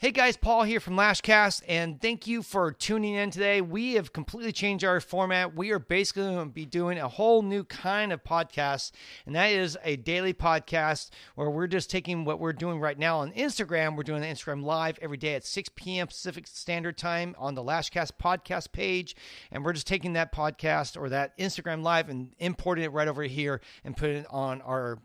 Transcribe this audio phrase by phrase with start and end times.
[0.00, 3.60] Hey guys, Paul here from Lashcast, and thank you for tuning in today.
[3.60, 5.54] We have completely changed our format.
[5.54, 8.92] We are basically going to be doing a whole new kind of podcast,
[9.26, 13.18] and that is a daily podcast where we're just taking what we're doing right now
[13.18, 13.94] on Instagram.
[13.94, 16.06] We're doing the Instagram live every day at 6 p.m.
[16.06, 19.14] Pacific Standard Time on the Lashcast podcast page,
[19.50, 23.24] and we're just taking that podcast or that Instagram live and importing it right over
[23.24, 24.98] here and putting it on our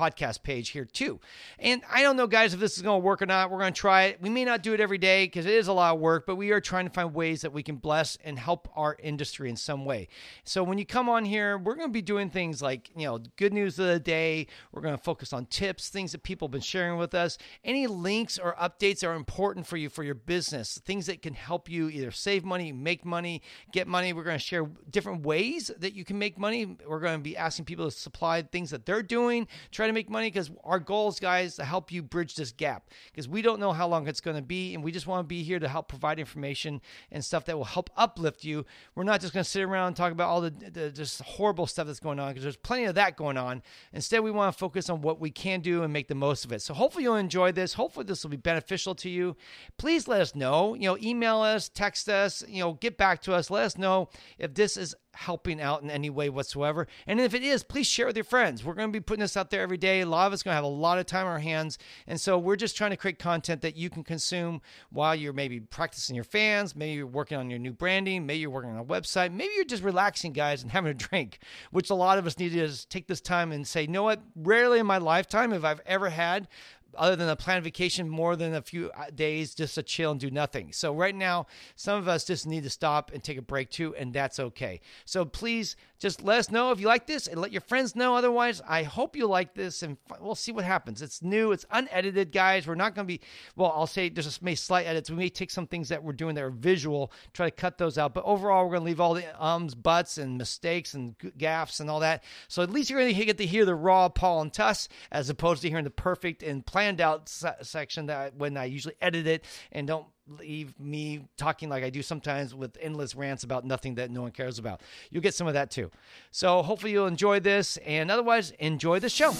[0.00, 1.20] podcast page here too.
[1.58, 3.50] And I don't know, guys, if this is going to work or not.
[3.50, 4.22] We're going to try it.
[4.22, 6.36] We may not do it every day because it is a lot of work, but
[6.36, 9.56] we are trying to find ways that we can bless and help our industry in
[9.56, 10.08] some way.
[10.44, 13.18] So when you come on here, we're going to be doing things like, you know,
[13.36, 14.46] good news of the day.
[14.72, 17.36] We're going to focus on tips, things that people have been sharing with us.
[17.62, 21.68] Any links or updates are important for you for your business, things that can help
[21.68, 24.12] you either save money, make money, get money.
[24.12, 26.76] We're going to share different ways that you can make money.
[26.86, 30.10] We're going to be asking people to supply things that they're doing, try to make
[30.10, 33.72] money because our goals, guys, to help you bridge this gap because we don't know
[33.72, 35.88] how long it's going to be, and we just want to be here to help
[35.88, 38.64] provide information and stuff that will help uplift you.
[38.94, 41.66] We're not just going to sit around and talk about all the, the just horrible
[41.66, 43.62] stuff that's going on because there's plenty of that going on.
[43.92, 46.52] Instead, we want to focus on what we can do and make the most of
[46.52, 46.62] it.
[46.62, 47.74] So hopefully you'll enjoy this.
[47.74, 49.36] Hopefully this will be beneficial to you.
[49.78, 50.74] Please let us know.
[50.74, 52.44] You know, email us, text us.
[52.48, 53.50] You know, get back to us.
[53.50, 56.86] Let us know if this is helping out in any way whatsoever.
[57.06, 58.64] And if it is, please share with your friends.
[58.64, 60.00] We're going to be putting this out there every day.
[60.00, 61.78] A lot of us going to have a lot of time on our hands.
[62.06, 65.60] And so we're just trying to create content that you can consume while you're maybe
[65.60, 68.84] practicing your fans, maybe you're working on your new branding, maybe you're working on a
[68.84, 71.38] website, maybe you're just relaxing, guys, and having a drink,
[71.70, 74.20] which a lot of us need to take this time and say, you know what?
[74.36, 76.48] Rarely in my lifetime have I've ever had
[76.96, 80.20] other than a planned vacation, more than a few uh, days just to chill and
[80.20, 80.72] do nothing.
[80.72, 83.94] So, right now, some of us just need to stop and take a break too,
[83.96, 84.80] and that's okay.
[85.04, 88.16] So, please just let us know if you like this and let your friends know.
[88.16, 91.02] Otherwise, I hope you like this, and we'll see what happens.
[91.02, 92.66] It's new, it's unedited, guys.
[92.66, 93.20] We're not going to be,
[93.54, 95.10] well, I'll say there's just may slight edits.
[95.10, 97.98] We may take some things that we're doing that are visual, try to cut those
[97.98, 98.14] out.
[98.14, 101.90] But overall, we're going to leave all the ums, buts, and mistakes and gaffs and
[101.90, 102.24] all that.
[102.48, 105.28] So, at least you're going to get to hear the raw Paul and Tuss as
[105.28, 109.26] opposed to hearing the perfect and planned out se- section that when I usually edit
[109.26, 110.06] it and don't
[110.38, 114.30] leave me talking like I do sometimes with endless rants about nothing that no one
[114.30, 114.80] cares about.
[115.10, 115.90] You'll get some of that too.
[116.30, 119.34] So hopefully you'll enjoy this and otherwise enjoy the show.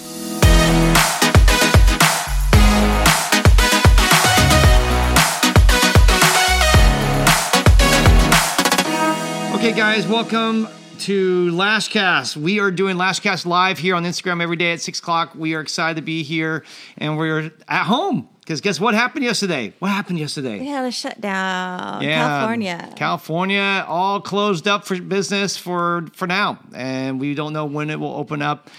[9.55, 10.67] Okay, guys, welcome
[11.01, 12.37] to Lashcast.
[12.37, 15.33] We are doing Lashcast live here on Instagram every day at six o'clock.
[15.33, 16.63] We are excited to be here
[16.95, 19.73] and we're at home because guess what happened yesterday?
[19.79, 20.59] What happened yesterday?
[20.59, 22.03] We had a shutdown.
[22.03, 22.93] California.
[22.95, 27.99] California, all closed up for business for for now, and we don't know when it
[27.99, 28.69] will open up.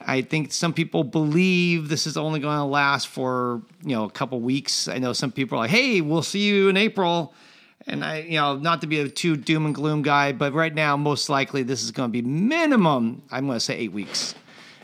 [0.00, 4.10] I think some people believe this is only going to last for you know a
[4.10, 4.86] couple weeks.
[4.86, 7.34] I know some people are like, "Hey, we'll see you in April."
[7.86, 10.74] And I, you know, not to be a too doom and gloom guy, but right
[10.74, 13.22] now, most likely, this is going to be minimum.
[13.30, 14.34] I'm going to say eight weeks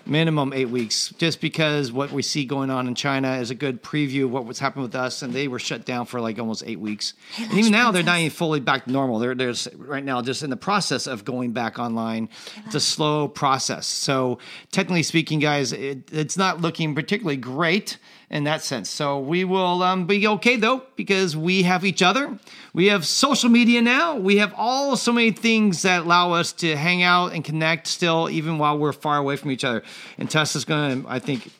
[0.09, 3.83] minimum eight weeks, just because what we see going on in China is a good
[3.83, 6.65] preview of what was happening with us, and they were shut down for like almost
[6.67, 7.15] eight weeks.
[7.35, 9.19] Hey, and even now, they're not even fully back to normal.
[9.19, 12.29] They're there's right now just in the process of going back online.
[12.67, 13.87] It's a slow process.
[13.87, 14.39] So
[14.73, 17.99] technically speaking, guys, it, it's not looking particularly great
[18.31, 18.91] in that sense.
[18.91, 22.39] So we will um, be okay though because we have each other.
[22.75, 24.17] We have social media now.
[24.17, 28.29] We have all so many things that allow us to hang out and connect still,
[28.29, 29.83] even while we're far away from each other.
[30.19, 31.51] And Tessa's going to, I think,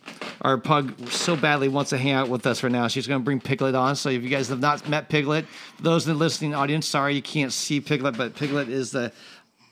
[0.43, 2.87] our pug so badly wants to hang out with us right now.
[2.89, 3.97] She's going to bring Piglet on.
[3.97, 5.47] So if you guys have not met Piglet,
[5.81, 9.11] those in the listening audience, sorry you can't see Piglet, but Piglet is the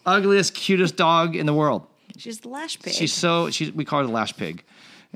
[0.06, 1.86] ugliest, cutest dog in the world.
[2.16, 2.94] She's the lash pig.
[2.94, 4.64] She's so, she's, we call her the lash pig.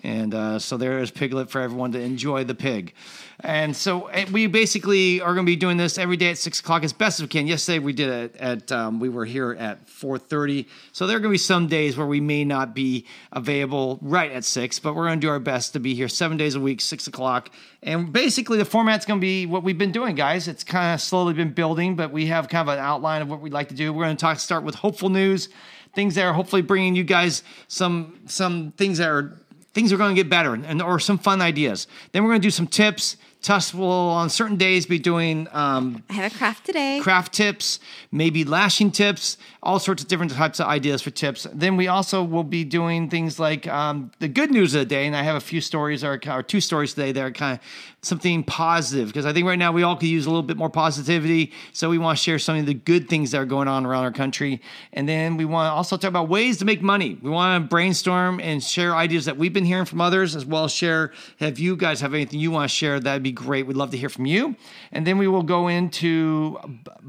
[0.03, 2.95] And uh, so there is Piglet for everyone to enjoy the pig.
[3.41, 6.61] And so eh, we basically are going to be doing this every day at six
[6.61, 7.47] o'clock as best as we can.
[7.47, 10.69] Yesterday we did it at um, we were here at four thirty.
[10.93, 14.31] So there are going to be some days where we may not be available right
[14.31, 16.61] at six, but we're going to do our best to be here seven days a
[16.61, 17.51] week, six o'clock.
[17.83, 20.49] And basically the format's going to be what we've been doing, guys.
[20.49, 23.41] It's kind of slowly been building, but we have kind of an outline of what
[23.41, 23.93] we'd like to do.
[23.93, 25.49] We're going to talk start with hopeful news,
[25.95, 29.39] things that are hopefully bringing you guys some some things that are
[29.73, 31.87] things are going to get better and or some fun ideas.
[32.13, 35.49] Then we're going to do some tips Tuss will on certain days be doing.
[35.53, 37.01] Um, I have a craft today.
[37.03, 37.81] Craft tips,
[38.13, 41.47] maybe lashing tips, all sorts of different types of ideas for tips.
[41.53, 45.07] Then we also will be doing things like um, the good news of the day,
[45.07, 47.65] and I have a few stories or, or two stories today that are kind of
[48.03, 50.71] something positive because I think right now we all could use a little bit more
[50.71, 51.53] positivity.
[51.73, 54.05] So we want to share some of the good things that are going on around
[54.05, 54.63] our country,
[54.95, 57.19] and then we want to also talk about ways to make money.
[57.21, 60.65] We want to brainstorm and share ideas that we've been hearing from others, as well
[60.65, 61.13] as share.
[61.39, 62.99] if you guys have anything you want to share?
[62.99, 63.67] That'd be great.
[63.67, 64.57] We'd love to hear from you.
[64.93, 66.59] And then we will go into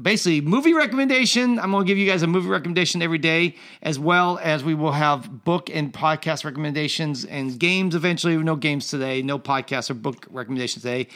[0.00, 1.58] basically movie recommendation.
[1.58, 4.74] I'm going to give you guys a movie recommendation every day, as well as we
[4.74, 8.36] will have book and podcast recommendations and games eventually.
[8.36, 11.08] No games today, no podcast or book recommendations today.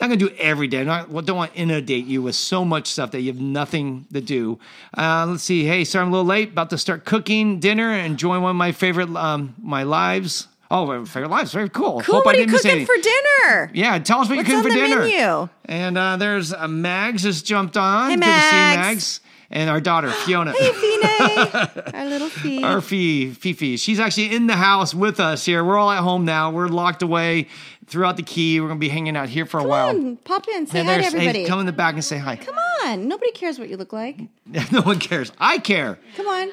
[0.00, 0.84] Not going to do every day.
[0.84, 4.20] Not, don't want to inundate you with so much stuff that you have nothing to
[4.20, 4.58] do.
[4.96, 5.64] Uh, let's see.
[5.64, 6.50] Hey, sorry I'm a little late.
[6.50, 10.48] About to start cooking dinner and enjoying one of my favorite um, my lives.
[10.70, 11.52] Oh, favorite lives.
[11.52, 12.00] Very cool.
[12.00, 12.16] Cool.
[12.16, 13.70] Hope what I are you cooking for dinner?
[13.72, 15.00] Yeah, tell us what What's you're cooking for dinner.
[15.02, 15.48] menu?
[15.64, 18.10] And uh, there's uh, Mags has jumped on.
[18.10, 19.20] Hey, Good to see you, Mags.
[19.50, 19.60] Mags.
[19.60, 20.52] And our daughter, Fiona.
[20.52, 21.94] Hey, Fine.
[21.94, 22.62] Our little Fee.
[22.62, 23.76] Our Fee, Fifi.
[23.76, 25.64] She's actually in the house with us here.
[25.64, 26.50] We're all at home now.
[26.50, 27.48] We're locked away
[27.86, 28.60] throughout the key.
[28.60, 29.88] We're going to be hanging out here for a Come while.
[29.90, 30.66] on, pop in.
[30.66, 31.46] Say And hi to there's- hey, everybody.
[31.46, 32.36] come in the back and say hi.
[32.36, 33.08] Come on.
[33.08, 34.18] Nobody cares what you look like.
[34.72, 35.32] no one cares.
[35.38, 35.98] I care.
[36.16, 36.50] Come on.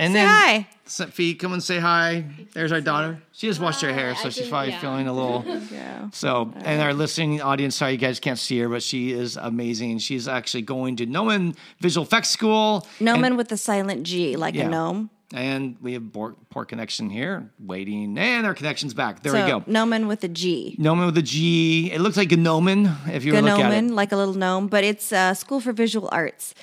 [0.00, 0.68] And Say then hi.
[0.86, 2.24] S- Fee, come and say hi.
[2.54, 3.20] There's our daughter.
[3.32, 4.80] She just washed her hair, so she's probably yeah.
[4.80, 5.44] feeling a little.
[5.70, 6.08] Yeah.
[6.12, 9.98] So, and our listening audience, sorry you guys can't see her, but she is amazing.
[9.98, 12.86] She's actually going to Gnomon Visual Effects School.
[12.98, 14.66] Gnomon with a silent G, like Yeah.
[14.66, 15.10] a gnome.
[15.32, 19.22] And we have poor, poor connection here, waiting, and our connection's back.
[19.22, 19.62] There so, we go.
[19.66, 20.74] Gnomon with a G.
[20.78, 21.90] Gnomon with a G.
[21.92, 23.90] It looks like a gnomon if you look at it.
[23.90, 26.54] like a little gnome, but it's a school for visual arts.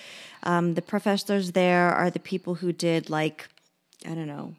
[0.47, 3.47] Um, the professors there are the people who did like,
[4.05, 4.53] I don't know,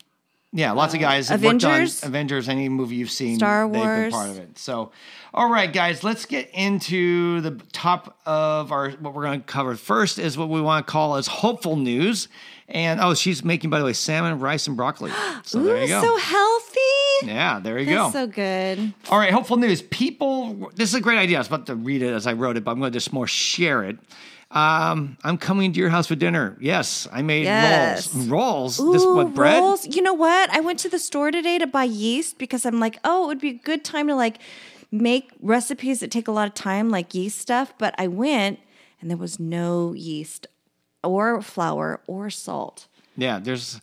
[0.53, 2.03] Yeah, lots of guys have worked Avengers?
[2.05, 2.49] on Avengers.
[2.49, 4.13] Any movie you've seen, Star they've been Wars.
[4.13, 4.59] part of it.
[4.59, 4.93] So,
[5.33, 9.75] all right, guys, let's get into the top of our what we're going to cover.
[9.77, 12.29] First is what we want to call as hopeful news.
[12.71, 15.11] And oh, she's making, by the way, salmon, rice, and broccoli.
[15.45, 16.03] So there you go.
[16.03, 17.27] so healthy.
[17.27, 18.21] yeah, there you That's go.
[18.21, 18.93] so good.
[19.09, 19.81] All right, hopeful news.
[19.81, 21.39] People, this is a great idea.
[21.39, 23.11] I was about to read it as I wrote it, but I'm going to just
[23.13, 23.97] more share it.
[24.51, 26.57] Um, I'm coming to your house for dinner.
[26.59, 28.15] Yes, I made Yes.
[28.15, 28.79] rolls.
[28.79, 28.93] Rolls.
[28.93, 29.61] this Ooh, what bread?
[29.61, 29.87] rolls.
[29.95, 30.49] You know what?
[30.51, 33.41] I went to the store today to buy yeast because I'm like, oh, it would
[33.41, 34.39] be a good time to like
[34.91, 37.75] make recipes that take a lot of time, like yeast stuff.
[37.77, 38.59] But I went
[39.03, 40.47] and there was no yeast
[41.05, 42.87] or flour or salt.
[43.19, 43.83] Yeah, there's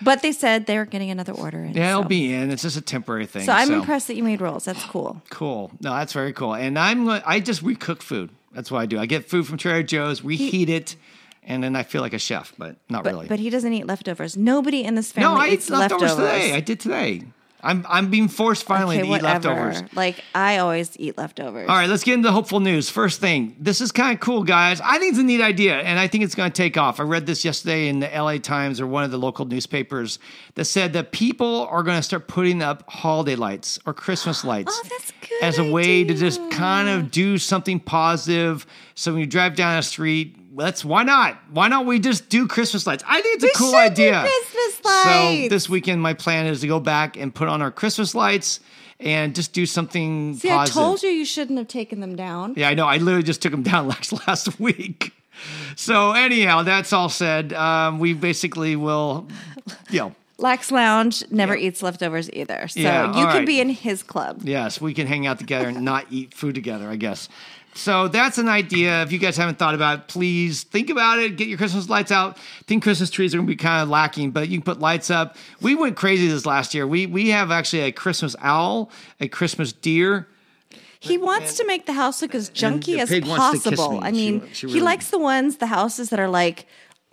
[0.00, 1.64] But they said they were getting another order.
[1.64, 2.08] In, yeah, it'll so.
[2.08, 2.50] be in.
[2.50, 3.44] It's just a temporary thing.
[3.44, 4.64] So I'm impressed that you made rolls.
[4.64, 5.20] That's cool.
[5.28, 5.70] Cool.
[5.82, 6.54] No, that's very cool.
[6.54, 8.30] And I'm I just recook food.
[8.52, 8.98] That's what I do.
[8.98, 10.96] I get food from Trader Joe's, reheat it,
[11.42, 13.26] and then I feel like a chef, but not But really.
[13.28, 14.36] but he doesn't eat leftovers.
[14.36, 16.32] Nobody in this no, family I ate eats leftovers, leftovers.
[16.42, 16.54] today.
[16.54, 17.22] I did today.
[17.60, 19.82] I'm I'm being forced finally okay, to eat leftovers.
[19.94, 21.68] Like I always eat leftovers.
[21.68, 22.88] All right, let's get into hopeful news.
[22.88, 24.80] First thing, this is kind of cool, guys.
[24.80, 27.00] I think it's a neat idea, and I think it's going to take off.
[27.00, 30.20] I read this yesterday in the LA Times or one of the local newspapers
[30.54, 34.48] that said that people are going to start putting up holiday lights or Christmas oh,
[34.48, 38.66] lights Oh, that's a good as a way to just kind of do something positive.
[38.94, 41.38] So when you drive down a street, let's why not?
[41.52, 43.04] Why not we just do Christmas lights?
[43.06, 44.20] I think it's We a cool idea.
[44.20, 48.14] Christmas So this weekend, my plan is to go back and put on our Christmas
[48.14, 48.60] lights
[49.00, 50.76] and just do something See, positive.
[50.76, 52.54] I told you you shouldn't have taken them down.
[52.56, 52.86] Yeah, I know.
[52.86, 55.12] I literally just took them down last last week.
[55.76, 57.52] So anyhow, that's all said.
[57.52, 59.28] Um, we basically will,
[59.90, 62.66] you know, Lax Lounge never eats leftovers either.
[62.68, 63.46] So Yeah, you can right.
[63.46, 64.42] be in his club.
[64.44, 66.88] yes, we can hang out together and not eat food together.
[66.90, 67.28] I guess.
[67.78, 69.02] So that's an idea.
[69.02, 71.36] If you guys haven't thought about it, please think about it.
[71.36, 72.36] Get your Christmas lights out.
[72.36, 74.80] I think Christmas trees are going to be kind of lacking, but you can put
[74.80, 75.36] lights up.
[75.60, 76.88] We went crazy this last year.
[76.88, 78.90] We we have actually a Christmas owl,
[79.20, 80.26] a Christmas deer.
[80.98, 84.00] He wants to make the house look as junky as pig wants to kiss possible.
[84.00, 84.06] me.
[84.08, 86.66] I mean, she he really- likes the ones, the houses that are like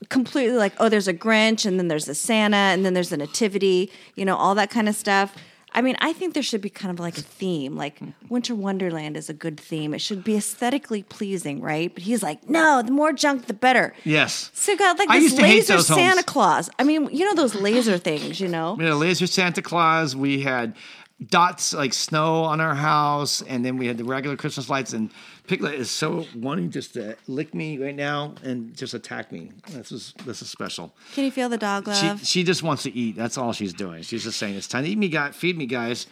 [0.09, 3.17] completely like, oh, there's a Grinch and then there's a Santa and then there's a
[3.17, 5.35] nativity, you know, all that kind of stuff.
[5.75, 7.75] I mean, I think there should be kind of like a theme.
[7.75, 8.13] Like mm.
[8.29, 9.93] Winter Wonderland is a good theme.
[9.93, 11.93] It should be aesthetically pleasing, right?
[11.93, 13.93] But he's like, no, the more junk, the better.
[14.05, 14.49] Yes.
[14.53, 15.99] So you got like I this used to hate laser those homes.
[15.99, 16.69] Santa Claus.
[16.79, 18.75] I mean, you know those laser things, you know?
[18.75, 20.15] We had a laser Santa Claus.
[20.15, 20.75] We had
[21.23, 24.93] dots like snow on our house, and then we had the regular Christmas lights.
[24.93, 25.11] And
[25.47, 29.51] Piglet is so wanting just to lick me right now and just attack me.
[29.71, 30.93] This is this is special.
[31.13, 32.25] Can you feel the dog love?
[32.25, 33.15] she just wants to eat.
[33.15, 34.03] That's all she's doing.
[34.03, 35.35] She's just saying it's time to eat me, guys.
[35.35, 36.07] Feed me, guys.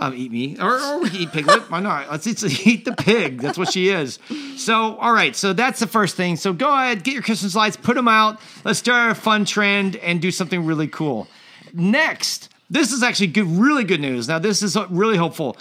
[0.00, 1.70] Um, eat me, or, or we eat Piglet.
[1.70, 2.10] Why not?
[2.10, 3.40] Let's eat, eat the pig.
[3.40, 4.18] That's what she is.
[4.56, 5.36] So, all right.
[5.36, 6.36] So that's the first thing.
[6.36, 8.40] So go ahead, get your Christmas lights, put them out.
[8.64, 11.28] Let's start a fun trend and do something really cool.
[11.72, 14.28] Next, this is actually good, really good news.
[14.28, 15.56] Now, this is really hopeful.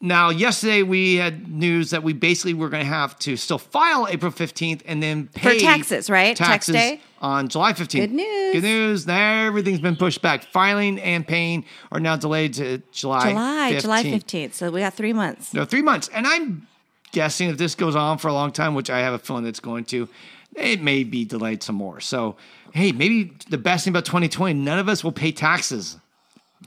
[0.00, 4.06] Now, yesterday we had news that we basically were going to have to still file
[4.08, 6.36] April 15th and then pay taxes, right?
[6.36, 7.00] Tax Taxes day?
[7.22, 7.92] on July 15th.
[7.92, 8.52] Good news.
[8.52, 9.06] Good news.
[9.06, 10.44] Now everything's been pushed back.
[10.44, 13.80] Filing and paying are now delayed to July July, 15th.
[13.80, 14.52] July 15th.
[14.52, 15.54] So we got three months.
[15.54, 16.08] No, three months.
[16.12, 16.66] And I'm
[17.12, 19.60] guessing if this goes on for a long time, which I have a feeling it's
[19.60, 20.10] going to,
[20.54, 22.00] it may be delayed some more.
[22.00, 22.36] So,
[22.74, 25.96] hey, maybe the best thing about 2020, none of us will pay taxes.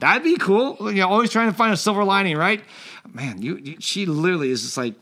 [0.00, 0.76] That'd be cool.
[0.90, 2.62] You know, always trying to find a silver lining, right?
[3.12, 4.94] Man, you, you she literally is just like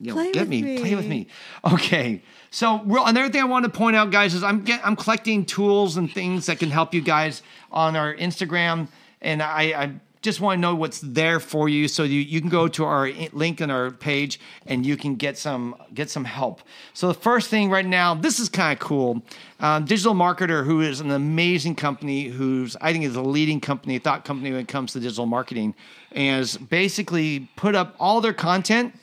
[0.00, 1.28] you know, Play get with me, play with me.
[1.64, 1.72] me.
[1.74, 2.22] Okay.
[2.50, 5.44] So real, another thing I want to point out, guys, is I'm get, I'm collecting
[5.44, 8.88] tools and things that can help you guys on our Instagram,
[9.20, 12.50] and I, I just want to know what's there for you, so you, you can
[12.50, 16.62] go to our link on our page and you can get some get some help.
[16.92, 19.22] So the first thing right now, this is kind of cool.
[19.60, 23.98] Um, Digital Marketer, who is an amazing company, who's I think is a leading company,
[23.98, 25.74] thought company when it comes to digital marketing,
[26.14, 28.94] has basically put up all their content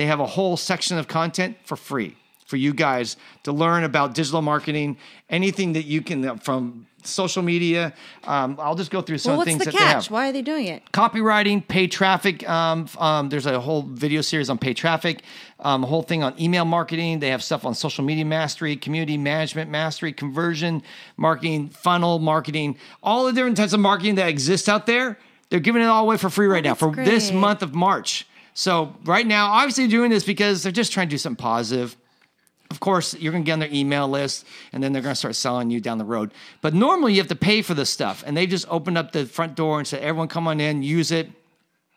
[0.00, 4.14] they have a whole section of content for free for you guys to learn about
[4.14, 4.96] digital marketing,
[5.28, 7.92] anything that you can from social media.
[8.24, 10.10] Um, I'll just go through some Well, what's things the that they have catch?
[10.10, 10.82] Why are they doing it?
[10.92, 12.48] copywriting, paid traffic.
[12.48, 15.22] Um, um, there's a whole video series on paid traffic,
[15.60, 17.20] um, a whole thing on email marketing.
[17.20, 20.82] They have stuff on social media mastery, community management mastery, conversion
[21.16, 25.18] marketing, funnel marketing, all the different types of marketing that exist out there.
[25.50, 28.26] They're giving it all away for free right now that's for this month of March.
[28.54, 31.96] So right now, obviously doing this because they're just trying to do something positive
[32.70, 35.18] of course, you're going to get on their email list and then they're going to
[35.18, 36.32] start selling you down the road.
[36.60, 38.22] But normally you have to pay for this stuff.
[38.24, 41.10] And they just opened up the front door and said, everyone come on in, use
[41.10, 41.30] it.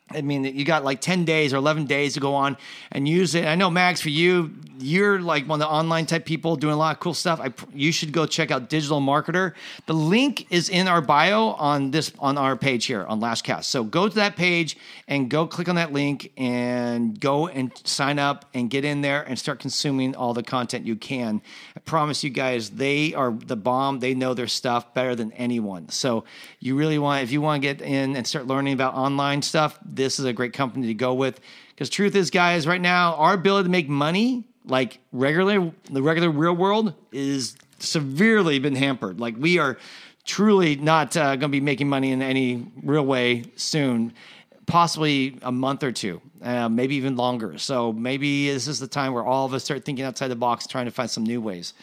[0.10, 2.58] I mean, you got like 10 days or 11 days to go on
[2.92, 3.46] and use it.
[3.46, 6.78] I know, Max, for you, you're like one of the online type people doing a
[6.78, 7.40] lot of cool stuff.
[7.40, 9.54] I, you should go check out Digital Marketer.
[9.86, 13.66] The link is in our bio on this on our page here on Lashcast.
[13.66, 18.20] So go to that page and go click on that link and go and sign
[18.20, 21.42] up and get in there and start consuming all the content you can.
[21.76, 24.00] I promise you guys, they are the bomb.
[24.00, 25.90] They know their stuff better than anyone.
[25.90, 26.26] So
[26.60, 29.80] you really want, if you want to get in and start learning about online stuff,
[29.96, 31.40] this is a great company to go with.
[31.70, 36.30] Because truth is, guys, right now our ability to make money, like regular, the regular
[36.30, 39.20] real world, is severely been hampered.
[39.20, 39.78] Like we are
[40.26, 44.14] truly not uh, going to be making money in any real way soon
[44.66, 47.58] possibly a month or two, uh, maybe even longer.
[47.58, 50.68] So maybe this is the time where all of us start thinking outside the box,
[50.68, 51.74] trying to find some new ways.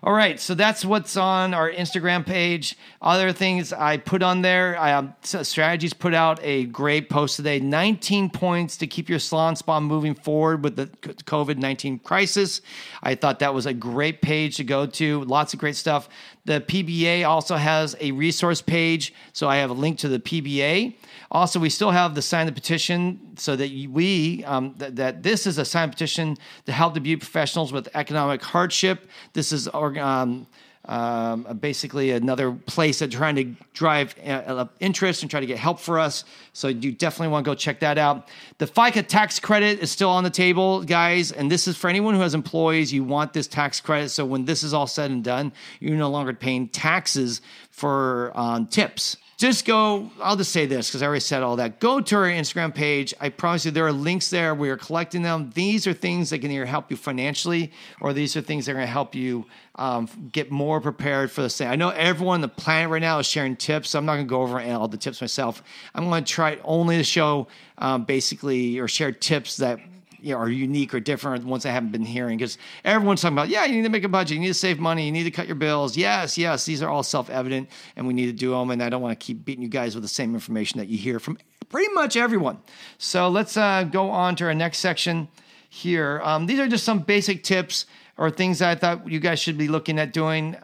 [0.00, 2.76] All right, so that's what's on our Instagram page.
[3.02, 7.58] Other things I put on there, I, um, Strategies put out a great post today
[7.58, 12.60] 19 points to keep your salon spa moving forward with the COVID 19 crisis.
[13.02, 15.24] I thought that was a great page to go to.
[15.24, 16.08] Lots of great stuff.
[16.48, 20.94] The PBA also has a resource page, so I have a link to the PBA.
[21.30, 25.46] Also, we still have the sign the petition so that we um, th- that this
[25.46, 29.10] is a signed petition to help the beauty professionals with economic hardship.
[29.34, 30.46] This is um,
[30.88, 35.58] um, basically another place that trying to drive uh, uh, interest and try to get
[35.58, 36.24] help for us.
[36.54, 38.28] So you definitely want to go check that out.
[38.56, 42.14] The FICA tax credit is still on the table, guys, and this is for anyone
[42.14, 42.92] who has employees.
[42.92, 46.10] You want this tax credit, so when this is all said and done, you're no
[46.10, 51.20] longer paying taxes for um, tips just go i'll just say this because i already
[51.20, 51.78] said all that.
[51.80, 53.14] Go to our instagram page.
[53.20, 54.54] I promise you there are links there.
[54.54, 55.50] We are collecting them.
[55.54, 58.74] These are things that can either help you financially or these are things that are
[58.74, 62.40] going to help you um, get more prepared for the same i know everyone on
[62.40, 64.88] the planet right now is sharing tips so i'm not going to go over all
[64.88, 65.62] the tips myself.
[65.94, 67.46] I'm going to try only to show
[67.78, 69.78] um, basically or share tips that
[70.20, 73.48] you know, are unique or different ones I haven't been hearing because everyone's talking about,
[73.48, 75.30] yeah, you need to make a budget, you need to save money, you need to
[75.30, 75.96] cut your bills.
[75.96, 78.70] Yes, yes, these are all self evident and we need to do them.
[78.70, 80.98] And I don't want to keep beating you guys with the same information that you
[80.98, 82.58] hear from pretty much everyone.
[82.98, 85.28] So let's uh, go on to our next section
[85.68, 86.20] here.
[86.22, 89.68] Um, these are just some basic tips or things I thought you guys should be
[89.68, 90.56] looking at doing.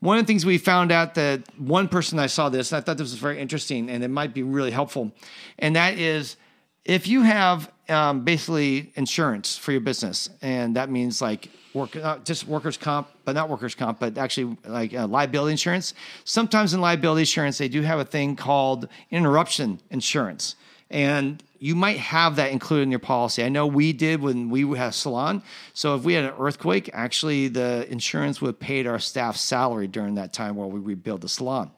[0.00, 2.80] One of the things we found out that one person I saw this, and I
[2.82, 5.12] thought this was very interesting and it might be really helpful,
[5.58, 6.36] and that is
[6.84, 12.24] if you have um, basically insurance for your business, and that means like work, not
[12.24, 15.94] just workers' comp, but not workers' comp, but actually like uh, liability insurance.
[16.24, 20.56] Sometimes in liability insurance, they do have a thing called interruption insurance,
[20.90, 23.42] and you might have that included in your policy.
[23.42, 25.42] I know we did when we had a salon.
[25.72, 29.86] So if we had an earthquake, actually the insurance would have paid our staff salary
[29.86, 31.70] during that time while we rebuild the salon.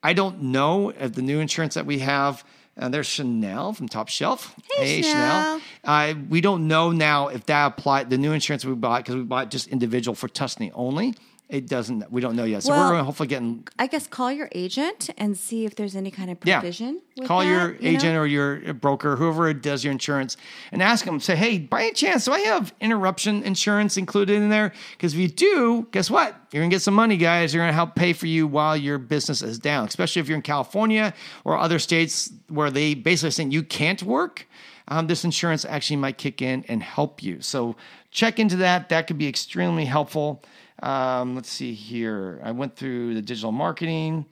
[0.00, 2.44] I don't know if the new insurance that we have.
[2.76, 4.54] And there's Chanel from Top Shelf.
[4.76, 5.60] Hey, Chanel.
[5.82, 9.22] Uh, we don't know now if that applied the new insurance we bought because we
[9.22, 11.14] bought just individual for Tusney only.
[11.48, 12.10] It doesn't.
[12.10, 12.64] We don't know yet.
[12.64, 15.76] So Well, we're going to hopefully getting I guess call your agent and see if
[15.76, 16.58] there's any kind of yeah.
[16.58, 17.00] provision.
[17.16, 17.88] with Call that, your you know?
[17.96, 20.36] agent or your broker, whoever does your insurance,
[20.72, 21.20] and ask them.
[21.20, 24.72] Say, hey, by any chance, do I have interruption insurance included in there?
[24.92, 26.34] Because if you do, guess what?
[26.50, 27.54] You're gonna get some money, guys.
[27.54, 29.86] You're gonna help pay for you while your business is down.
[29.86, 34.48] Especially if you're in California or other states where they basically saying you can't work.
[34.88, 37.40] Um, this insurance actually might kick in and help you.
[37.40, 37.76] So
[38.10, 38.88] check into that.
[38.88, 40.42] That could be extremely helpful.
[40.82, 42.40] Um, let's see here.
[42.42, 44.26] I went through the digital marketing.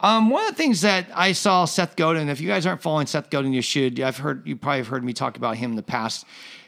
[0.00, 3.06] Um, one of the things that I saw Seth Godin, if you guys aren't following
[3.06, 4.00] Seth Godin, you should.
[4.00, 6.26] I've heard you probably have heard me talk about him in the past.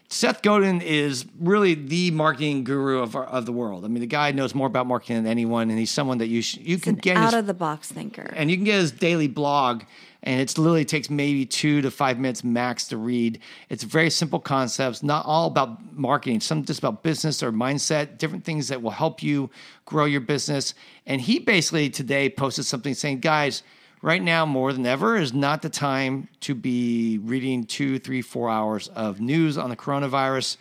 [0.08, 3.84] Seth Godin is really the marketing guru of, our, of the world.
[3.84, 6.42] I mean, the guy knows more about marketing than anyone, and he's someone that you
[6.42, 8.32] sh- you can get out his, of the box thinker.
[8.36, 9.82] and you can get his daily blog,
[10.22, 13.40] and it literally takes maybe two to five minutes max to read.
[13.70, 18.44] It's very simple concepts, not all about marketing, some just about business or mindset, different
[18.44, 19.50] things that will help you
[19.84, 20.74] grow your business.
[21.06, 23.62] And he basically today posted something saying, guys,
[24.04, 28.50] right now more than ever is not the time to be reading two, three, four
[28.50, 30.58] hours of news on the coronavirus.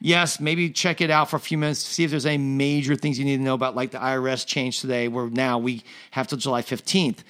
[0.00, 2.94] Yes, maybe check it out for a few minutes to see if there's any major
[2.94, 5.82] things you need to know about, like the IRS change today, where now we
[6.12, 7.24] have till July 15th.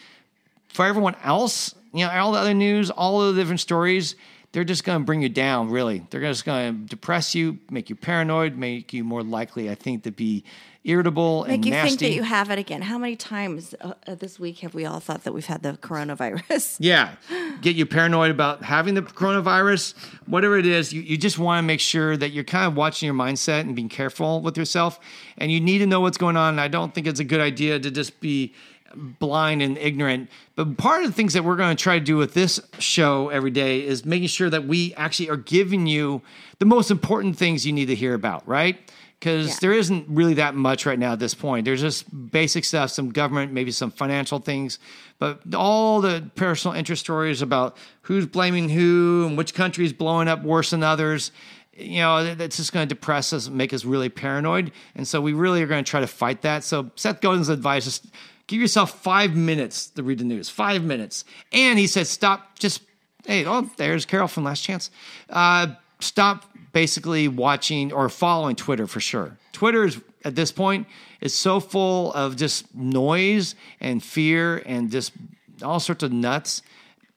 [0.69, 4.17] For everyone else, you know, all the other news, all of the different stories,
[4.53, 6.07] they're just going to bring you down, really.
[6.11, 10.03] They're just going to depress you, make you paranoid, make you more likely, I think,
[10.03, 10.45] to be
[10.85, 11.89] irritable Make and you nasty.
[11.89, 12.83] think that you have it again.
[12.83, 15.73] How many times uh, uh, this week have we all thought that we've had the
[15.73, 16.77] coronavirus?
[16.85, 17.15] Yeah.
[17.63, 19.95] Get you paranoid about having the coronavirus,
[20.27, 20.93] whatever it is.
[20.93, 23.75] You, you just want to make sure that you're kind of watching your mindset and
[23.75, 25.01] being careful with yourself.
[25.39, 26.55] And you need to know what's going on.
[26.55, 28.53] And I don't think it's a good idea to just be
[28.95, 30.29] blind and ignorant.
[30.57, 33.29] But part of the things that we're going to try to do with this show
[33.31, 36.23] every day is making sure that we actually are giving you
[36.59, 38.79] the most important things you need to hear about, right?
[39.19, 39.57] Because Yeah.
[39.63, 41.65] there isn't really that much right now at this point.
[41.65, 44.79] There's just basic stuff, some government, maybe some financial things,
[45.19, 50.29] but all the personal interest stories about who's blaming who and which country is blowing
[50.29, 51.31] up worse than others.
[51.77, 54.71] You know, that- that's just going to depress us, and make us really paranoid.
[54.95, 56.63] And so we really are going to try to fight that.
[56.63, 58.01] So Seth Godin's advice is
[58.47, 61.25] give yourself five minutes to read the news, five minutes.
[61.51, 62.83] And he said, stop, just,
[63.27, 64.91] hey, oh, there's Carol from Last Chance.
[65.31, 65.69] Uh,
[66.01, 69.39] stop basically watching or following Twitter for sure.
[69.53, 70.87] Twitter is at this point
[71.23, 75.13] is so full of just noise and fear and just
[75.63, 76.61] all sorts of nuts.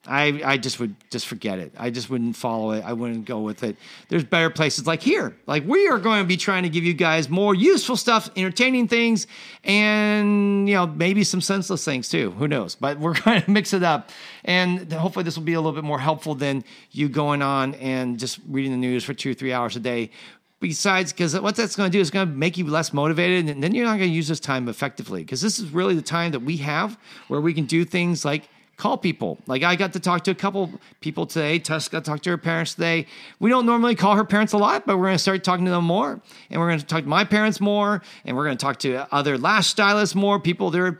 [0.08, 1.74] I, I just would just forget it.
[1.78, 2.84] I just wouldn't follow it.
[2.86, 3.76] I wouldn't go with it.
[4.08, 5.36] There's better places like here.
[5.46, 8.88] Like we are going to be trying to give you guys more useful stuff, entertaining
[8.88, 9.28] things,
[9.64, 12.32] and you know maybe some senseless things too.
[12.32, 12.76] Who knows?
[12.76, 14.10] But we're going to mix it up,
[14.46, 18.18] and hopefully this will be a little bit more helpful than you going on and
[18.18, 20.12] just reading the news for two three hours a day.
[20.60, 23.62] Besides, because what that's going to do is going to make you less motivated, and
[23.62, 25.22] then you're not going to use this time effectively.
[25.22, 28.50] Because this is really the time that we have where we can do things like
[28.78, 29.40] call people.
[29.48, 31.58] Like I got to talk to a couple people today.
[31.58, 33.08] Tess got to talk to her parents today.
[33.40, 35.72] We don't normally call her parents a lot, but we're going to start talking to
[35.72, 36.22] them more.
[36.52, 38.04] And we're going to talk to my parents more.
[38.24, 40.40] And we're going to talk to other lash stylists more.
[40.40, 40.92] People, there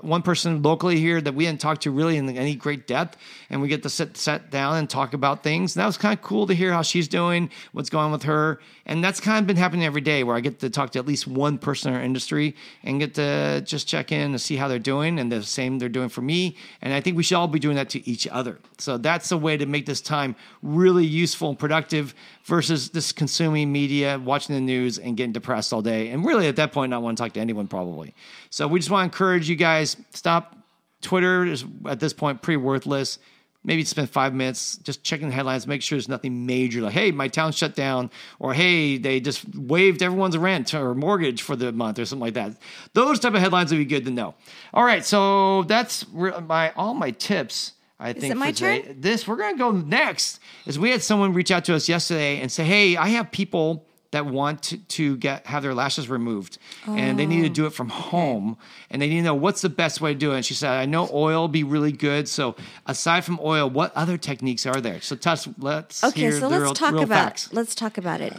[0.00, 3.18] one person locally here that we didn't talk to really in any great depth.
[3.50, 5.76] And we get to sit, sit down and talk about things.
[5.76, 8.22] And that was kind of cool to hear how she's doing, what's going on with
[8.22, 8.60] her.
[8.86, 11.06] And that's kind of been happening every day where I get to talk to at
[11.06, 14.68] least one person in our industry and get to just check in and see how
[14.68, 16.56] they're doing and the same they're doing for me.
[16.82, 18.58] And I think we should all be doing that to each other.
[18.78, 23.72] So that's a way to make this time really useful and productive versus just consuming
[23.72, 26.08] media, watching the news, and getting depressed all day.
[26.08, 28.14] And really, at that point, not want to talk to anyone probably.
[28.50, 30.56] So we just want to encourage you guys stop.
[31.02, 33.18] Twitter is at this point pretty worthless.
[33.62, 37.10] Maybe spend five minutes just checking the headlines, make sure there's nothing major like, hey,
[37.10, 41.70] my town shut down, or hey, they just waived everyone's rent or mortgage for the
[41.70, 42.56] month or something like that.
[42.94, 44.34] Those type of headlines would be good to know.
[44.72, 47.74] All right, so that's my all my tips.
[47.98, 48.96] I think my turn?
[48.98, 50.40] This we're gonna go next.
[50.64, 53.86] Is we had someone reach out to us yesterday and say, hey, I have people
[54.12, 57.72] that want to, to get have their lashes removed and they need to do it
[57.72, 58.56] from home
[58.90, 60.36] and they need to know what's the best way to do it.
[60.36, 62.28] And she said, I know oil be really good.
[62.28, 65.00] So aside from oil, what other techniques are there?
[65.00, 67.52] So Tuss, let's Okay, so let's real, talk real about facts.
[67.52, 68.32] let's talk about it.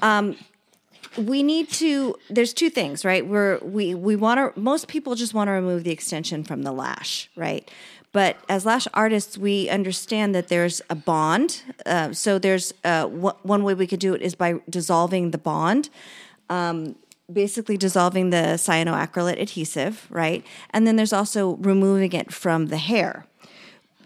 [0.00, 0.36] Um,
[1.18, 2.16] we need to.
[2.30, 3.26] There's two things, right?
[3.26, 4.60] We're we we want to.
[4.60, 7.68] Most people just want to remove the extension from the lash, right?
[8.12, 11.62] But as lash artists, we understand that there's a bond.
[11.84, 15.38] Uh, so there's uh, one one way we could do it is by dissolving the
[15.38, 15.90] bond
[17.32, 20.44] basically dissolving the cyanoacrylate adhesive, right?
[20.70, 23.26] And then there's also removing it from the hair.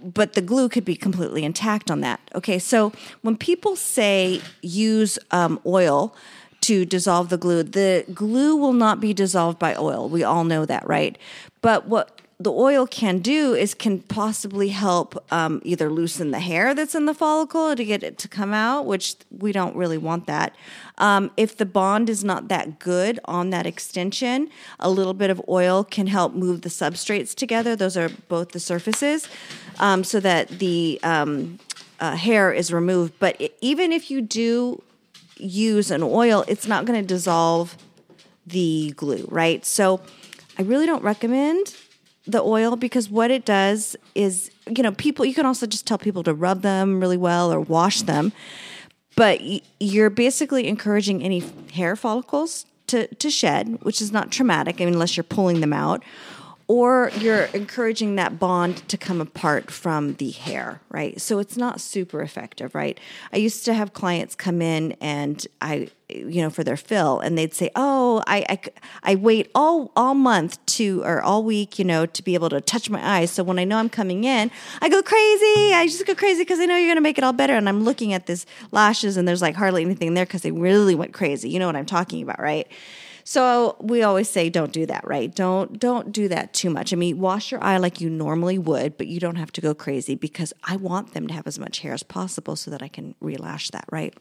[0.02, 2.20] But the glue could be completely intact on that.
[2.34, 6.16] Okay, so when people say use um, oil
[6.62, 10.08] to dissolve the glue, the glue will not be dissolved by oil.
[10.08, 11.18] We all know that, right?
[11.60, 16.74] But what the oil can do is can possibly help um, either loosen the hair
[16.74, 20.26] that's in the follicle to get it to come out, which we don't really want
[20.26, 20.54] that.
[20.98, 25.40] Um, if the bond is not that good on that extension, a little bit of
[25.48, 27.76] oil can help move the substrates together.
[27.76, 29.28] Those are both the surfaces,
[29.78, 31.60] um, so that the um,
[32.00, 33.14] uh, hair is removed.
[33.18, 34.82] But i even if you do
[35.42, 37.76] use an oil, it's not going to dissolve
[38.46, 39.64] the glue, right?
[39.64, 40.00] So
[40.58, 41.74] I really don't recommend
[42.26, 45.98] the oil because what it does is, you know, people, you can also just tell
[45.98, 48.32] people to rub them really well or wash them.
[49.16, 49.40] but
[49.78, 51.42] you're basically encouraging any
[51.74, 55.72] hair follicles to, to shed, which is not traumatic I mean, unless you're pulling them
[55.72, 56.02] out,
[56.68, 61.20] or you're encouraging that bond to come apart from the hair, right?
[61.20, 62.98] So it's not super effective, right?
[63.32, 67.36] I used to have clients come in and I, you know, for their fill, and
[67.38, 68.58] they'd say, "Oh, I, I,
[69.02, 72.60] I wait all all month to or all week, you know, to be able to
[72.60, 73.30] touch my eyes.
[73.30, 75.74] So when I know I'm coming in, I go crazy.
[75.74, 77.54] I just go crazy because I know you're to make it all better.
[77.54, 80.94] And I'm looking at this lashes, and there's like hardly anything there because they really
[80.94, 81.48] went crazy.
[81.48, 82.68] You know what I'm talking about, right?"
[83.24, 85.34] So we always say don't do that, right?
[85.34, 86.92] Don't don't do that too much.
[86.92, 89.74] I mean, wash your eye like you normally would, but you don't have to go
[89.74, 92.88] crazy because I want them to have as much hair as possible so that I
[92.88, 94.14] can relash that, right?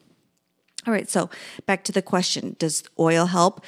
[0.88, 1.30] All right, so
[1.66, 3.64] back to the question, does oil help?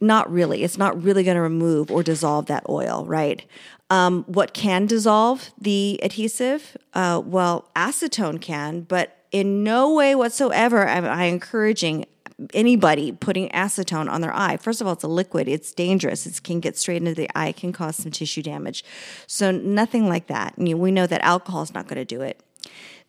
[0.00, 0.62] Not really.
[0.62, 3.44] It's not really going to remove or dissolve that oil, right?
[3.90, 6.76] Um, what can dissolve the adhesive?
[6.94, 12.06] Uh, well, acetone can, but in no way whatsoever am I encouraging
[12.54, 14.56] anybody putting acetone on their eye.
[14.56, 15.48] First of all, it's a liquid.
[15.48, 16.26] It's dangerous.
[16.26, 17.48] It can get straight into the eye.
[17.48, 18.84] It can cause some tissue damage.
[19.26, 20.54] So nothing like that.
[20.56, 22.42] I mean, we know that alcohol is not going to do it.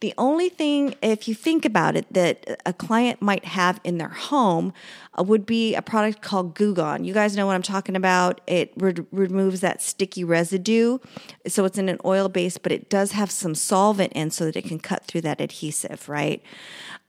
[0.01, 4.07] The only thing, if you think about it, that a client might have in their
[4.09, 4.71] home
[5.19, 7.03] uh, would be a product called Goo Gone.
[7.03, 8.39] You guys know what I'm talking about.
[8.47, 10.99] It re- removes that sticky residue.
[11.47, 14.55] So it's in an oil base, but it does have some solvent in so that
[14.55, 16.41] it can cut through that adhesive, right?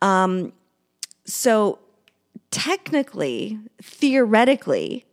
[0.03, 0.53] Um,
[1.25, 1.79] so
[2.51, 5.05] technically, theoretically,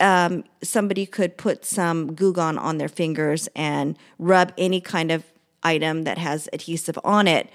[0.00, 5.24] um, somebody could put some Goo Gone on their fingers and rub any kind of
[5.62, 7.48] item that has adhesive on it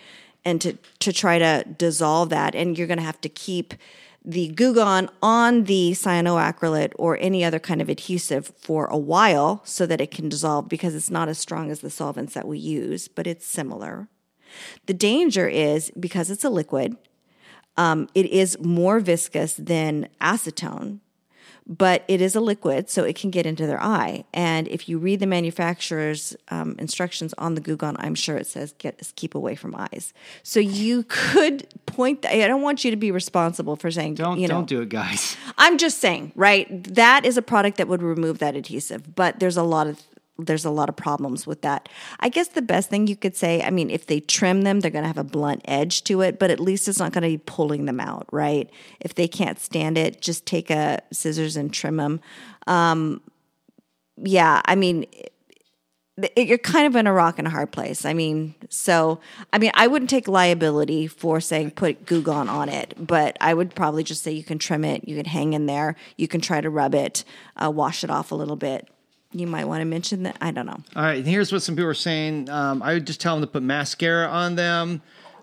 [0.46, 2.56] and to, to try to dissolve that.
[2.56, 3.74] And you're going to have to keep
[4.24, 9.62] the Goo Gone on the cyanoacrylate or any other kind of adhesive for a while
[9.65, 12.58] so that it can dissolve because it's not as strong as the solvents that we
[12.58, 14.08] use, but it's similar.
[14.88, 16.98] The danger is because it's a liquid,
[17.80, 21.00] um, it is more viscous than acetone,
[21.65, 24.26] but it is a liquid, so it can get into their eye.
[24.34, 28.48] And if you read the manufacturer's um, instructions on the Goo Gone, I'm sure it
[28.48, 30.13] says get keep away from eyes.
[30.44, 32.24] So you could point.
[32.24, 34.82] The, I don't want you to be responsible for saying Don't you know, don't do
[34.82, 35.38] it, guys.
[35.58, 36.84] I'm just saying, right?
[36.96, 40.02] That is a product that would remove that adhesive, but there's a lot of
[40.45, 41.89] there's a lot of problems with that.
[42.19, 44.91] I guess the best thing you could say, I mean, if they trim them, they're
[44.91, 47.30] going to have a blunt edge to it, but at least it's not going to
[47.30, 48.69] be pulling them out, right?
[48.99, 52.21] If they can't stand it, just take a scissors and trim them.
[52.67, 53.21] Um,
[54.17, 55.06] yeah, I mean,
[56.36, 58.06] it, you're kind of in a rock and a hard place.
[58.06, 59.19] I mean, so
[59.54, 63.54] I mean, I wouldn't take liability for saying put Goo Gone on it, but I
[63.54, 66.41] would probably just say you can trim it, you can hang in there, you can
[66.41, 67.23] try to rub it,
[67.56, 68.88] uh, wash it off a little bit.
[69.32, 70.38] You might want to mention that.
[70.42, 70.78] I don't know.
[70.96, 72.50] All right, and here's what some people are saying.
[72.50, 75.02] Um, I would just tell them to put mascara on them.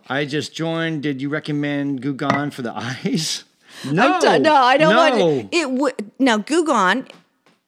[0.08, 1.02] I just joined.
[1.02, 3.44] Did you recommend Goo Gone for the eyes?
[3.84, 5.26] No, I'm no, I don't no.
[5.26, 5.70] want it.
[5.70, 7.06] Would now Goo Gone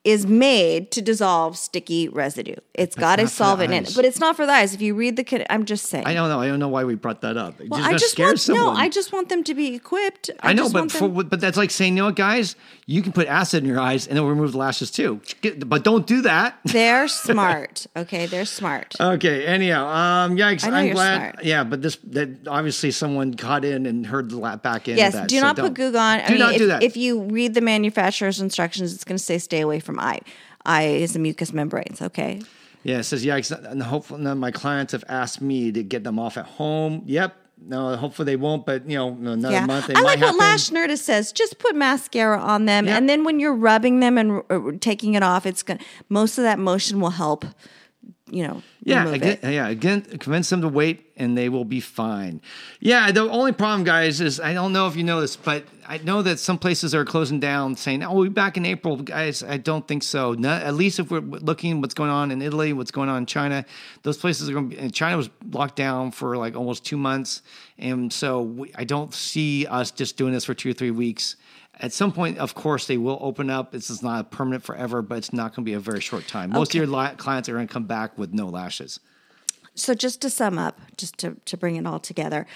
[0.08, 2.54] is made to dissolve sticky residue.
[2.72, 4.72] It's got a not for the solvent in it, but it's not for the eyes.
[4.72, 6.06] If you read the, I'm just saying.
[6.06, 6.40] I don't know.
[6.40, 7.60] I don't know why we brought that up.
[7.60, 8.74] Well, just I just want someone.
[8.74, 8.80] no.
[8.80, 10.30] I just want them to be equipped.
[10.40, 13.12] I know, just but for, but that's like saying, you know what, guys, you can
[13.12, 15.20] put acid in your eyes and it'll remove the lashes too.
[15.66, 16.58] But don't do that.
[16.64, 17.86] they're smart.
[17.94, 18.94] Okay, they're smart.
[18.98, 19.44] Okay.
[19.44, 20.64] Anyhow, um, yikes.
[20.64, 21.32] I know I'm you're glad.
[21.32, 21.44] smart.
[21.44, 24.96] Yeah, but this that obviously someone caught in and heard the back end.
[24.96, 25.66] Yes, that, do so not don't.
[25.66, 26.20] put Goo Gone.
[26.20, 26.82] I Do mean, not if, do that.
[26.82, 30.20] if you read the manufacturer's instructions, it's going to say stay away from eye.
[30.64, 32.00] Eye is the mucous membranes.
[32.02, 32.40] Okay.
[32.84, 33.50] Yeah, it says yikes.
[33.70, 37.02] And hopefully, none of my clients have asked me to get them off at home.
[37.06, 37.34] Yep.
[37.66, 38.64] No, hopefully they won't.
[38.64, 40.38] But you know, another Yeah, month they I like what happen.
[40.38, 41.32] Lash Nerdist says.
[41.32, 42.96] Just put mascara on them, Yep.
[42.96, 46.38] and then when you're rubbing them and uh, taking it off, it's going to most
[46.38, 47.44] of that motion will help.
[48.30, 49.68] You know, Yeah, again, yeah.
[49.68, 52.40] Again, convince them to wait, and they will be fine.
[52.80, 53.10] Yeah.
[53.10, 56.20] The only problem, guys, is I don't know if you know this, but I know
[56.22, 59.56] that some places are closing down, saying, "Oh, we'll be back in April." Guys, I
[59.56, 60.34] don't think so.
[60.34, 63.26] Not, at least if we're looking what's going on in Italy, what's going on in
[63.26, 63.64] China,
[64.02, 64.90] those places are going to be.
[64.90, 67.42] China was locked down for like almost two months,
[67.78, 71.36] and so we, I don't see us just doing this for two or three weeks.
[71.80, 73.70] At some point, of course, they will open up.
[73.70, 76.50] This is not permanent forever, but it's not going to be a very short time.
[76.50, 76.80] Most Okay.
[76.80, 78.98] of your li- clients are going to come back with no lashes.
[79.74, 82.46] So just to sum up, just to to bring it all together,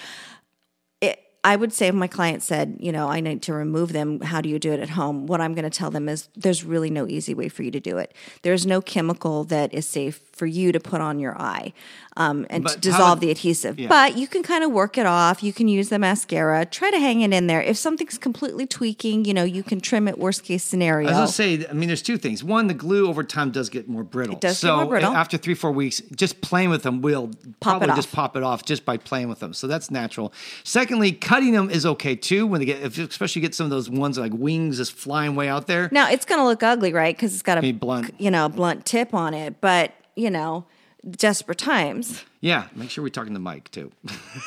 [1.45, 4.41] I would say if my client said, you know, I need to remove them, how
[4.41, 5.27] do you do it at home?
[5.27, 7.81] What I'm going to tell them is there's really no easy way for you to
[7.81, 8.15] do it.
[8.43, 11.73] There's no chemical that is safe for you to put on your eye
[12.17, 13.79] um, and But to dissolve would- the adhesive.
[13.81, 13.89] yeah.
[13.89, 15.43] But you can kind of work it off.
[15.43, 16.65] You can use the mascara.
[16.65, 17.61] Try to hang it in there.
[17.61, 20.19] If something's completely tweaking, you know, you can trim it.
[20.19, 21.09] Worst case scenario.
[21.09, 22.45] I was gonna say, I mean, there's two things.
[22.45, 24.37] One, the glue over time does get more brittle.
[24.37, 25.15] It does get more brittle.
[25.15, 27.29] after three, four weeks, just playing with them will
[27.61, 29.53] Pop probably just pop it off just by playing with them.
[29.53, 30.33] So that's natural.
[30.65, 33.89] Secondly, cutting them is okay too when they get, if, especially get some of those
[33.89, 35.89] ones like wings just flying way out there.
[35.91, 37.17] Now it's going to look ugly, right?
[37.17, 38.15] Because it's got a Be blunt.
[38.19, 39.61] you know, blunt tip on it.
[39.61, 40.67] But you know,
[41.11, 42.25] desperate times.
[42.43, 43.93] Yeah, make sure we're talking to mic too.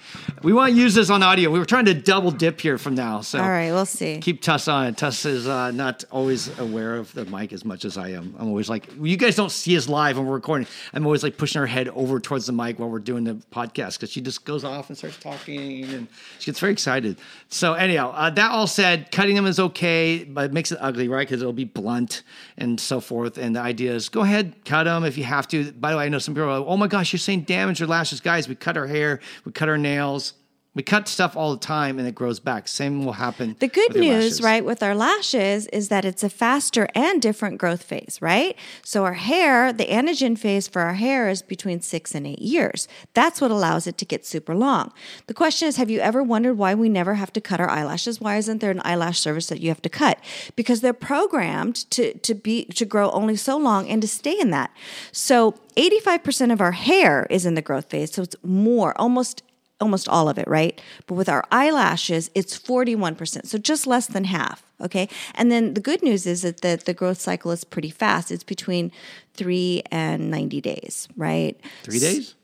[0.43, 1.51] we want to use this on audio.
[1.51, 4.21] We were trying to double dip here from now, so All right, we'll see.
[4.23, 4.97] keep Tuss on it.
[4.97, 8.35] Tuss is uh, not always aware of the mic as much as I am.
[8.38, 10.67] I'm always like, you guys don't see us live when we're recording.
[10.95, 13.99] I'm always like pushing her head over towards the mic while we're doing the podcast
[13.99, 17.19] because she just goes off and starts talking and she gets very excited.
[17.51, 21.07] So anyhow, uh, that all said, cutting them is okay, but it makes it ugly,
[21.07, 21.29] right?
[21.29, 22.23] Because it'll be blunt
[22.57, 23.37] and so forth.
[23.37, 25.71] And the idea is, go ahead, cut them if you have to.
[25.73, 27.81] By the way, I know some people are like, oh my gosh, you're saying damage
[27.81, 28.48] your lashes, guys.
[28.48, 30.35] We cut our hair, we cut our nails.
[30.75, 32.67] We cut stuff all the time and it grows back.
[32.67, 33.57] Same will happen.
[33.59, 37.83] The good news, right, with our lashes is that it's a faster and different growth
[37.83, 38.57] phase, right?
[38.83, 42.89] So our hair, the anagen phase for our hair is between six and eight years.
[43.13, 44.95] That's what allows it to get super long.
[45.27, 48.19] The question is, have you ever wondered why we never have to cut our eyelashes?
[48.19, 50.19] Why isn't there an eyelash service that you have to cut?
[50.57, 54.51] Because they're programmed to to be to grow only so long and to stay in
[54.51, 54.71] that.
[55.13, 58.13] So 85% of our hair is in the growth phase.
[58.13, 59.43] So it's more, almost
[59.83, 60.81] almost all of it, right?
[61.07, 65.09] But with our eyelashes, it's 41%, so just less than half, okay?
[65.35, 68.31] And then the good news is that the, the growth cycle is pretty fast.
[68.31, 68.90] It's between
[69.35, 71.61] three and 90 days, right?
[71.83, 72.35] Three days?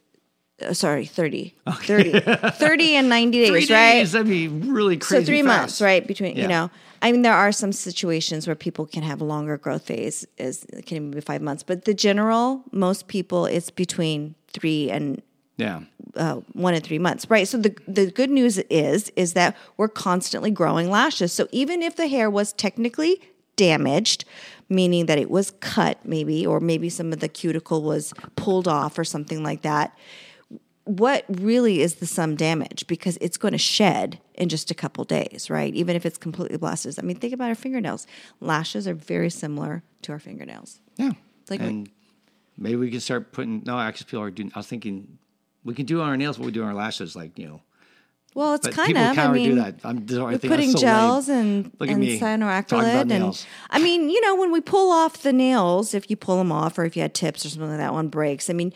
[0.61, 1.55] Uh, sorry, 30.
[1.83, 2.21] 30.
[2.51, 3.93] 30 and 90 days, Three right?
[3.93, 4.13] days.
[4.13, 5.23] That'd be really crazy.
[5.23, 5.47] So three fast.
[5.61, 6.05] months, right?
[6.05, 6.43] Between Yeah.
[6.43, 6.71] you know,
[7.01, 10.65] I mean, there are some situations where people can have a longer growth phase, is
[10.73, 15.23] it can even be five months, but the general, most people, it's between three and
[15.59, 15.81] Yeah.
[16.17, 17.47] uh, one and three months, right?
[17.47, 21.33] So the the good news is is that we're constantly growing lashes.
[21.33, 23.21] So even if the hair was technically
[23.57, 24.25] damaged,
[24.69, 28.99] meaning that it was cut, maybe, or maybe some of the cuticle was pulled off
[28.99, 29.97] or something like that.
[30.85, 32.87] What really is the sum damage?
[32.87, 35.75] Because it's going to shed in just a couple days, right?
[35.75, 36.95] Even if it's completely blasted.
[36.99, 38.07] I mean, think about our fingernails.
[38.41, 40.81] Lashes are very similar to our fingernails.
[40.97, 41.13] Yeah.
[41.51, 41.91] Like- and
[42.57, 43.65] maybe we can start putting.
[43.67, 44.51] No, actually, people are doing.
[44.55, 45.19] I was thinking
[45.65, 47.63] we can do on our nails what we do on our lashes, like you know.
[48.35, 49.15] Well, it's kind people of.
[49.17, 49.75] can't I mean, do that.
[49.83, 50.27] I'm.
[50.27, 51.73] I think putting so gels lame.
[51.81, 53.47] and and cyanoacrylate and.
[53.71, 56.79] I mean, you know, when we pull off the nails, if you pull them off
[56.79, 58.49] or if you had tips or something like that, one breaks.
[58.49, 58.73] I mean,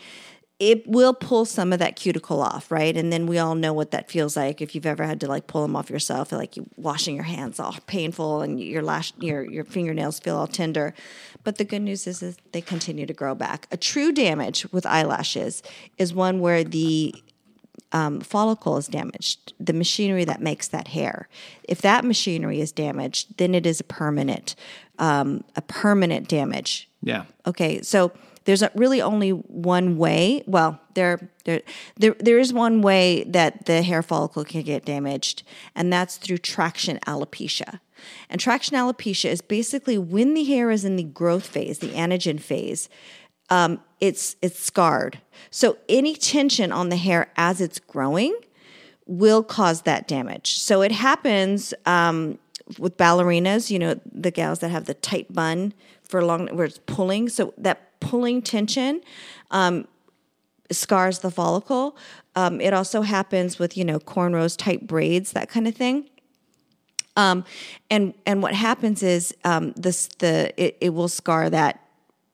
[0.69, 2.95] it will pull some of that cuticle off, right?
[2.95, 5.45] And then we all know what that feels like if you've ever had to like
[5.45, 9.43] pull them off yourself, like you washing your hands all painful and your lash your
[9.43, 10.93] your fingernails feel all tender.
[11.43, 13.67] But the good news is, is they continue to grow back.
[13.71, 15.63] A true damage with eyelashes
[15.97, 17.13] is one where the
[17.91, 21.27] um, follicle is damaged, the machinery that makes that hair.
[21.65, 24.55] If that machinery is damaged, then it is a permanent,
[24.97, 26.89] um, a permanent damage.
[27.01, 27.25] Yeah.
[27.45, 28.13] Okay, so
[28.45, 30.43] there's really only one way.
[30.47, 31.61] Well, there, there,
[31.97, 35.43] there, there is one way that the hair follicle can get damaged,
[35.75, 37.79] and that's through traction alopecia.
[38.29, 42.39] And traction alopecia is basically when the hair is in the growth phase, the anagen
[42.39, 42.89] phase,
[43.49, 45.19] um, it's it's scarred.
[45.51, 48.35] So any tension on the hair as it's growing
[49.05, 50.57] will cause that damage.
[50.57, 52.39] So it happens um,
[52.79, 56.79] with ballerinas, you know, the gals that have the tight bun for long, where it's
[56.85, 57.29] pulling.
[57.29, 59.01] So that pulling tension
[59.51, 59.87] um,
[60.71, 61.97] scars the follicle.
[62.35, 66.09] Um, it also happens with, you know, cornrows, tight braids, that kind of thing.
[67.15, 67.45] Um,
[67.91, 71.79] and and what happens is um, this the it, it will scar that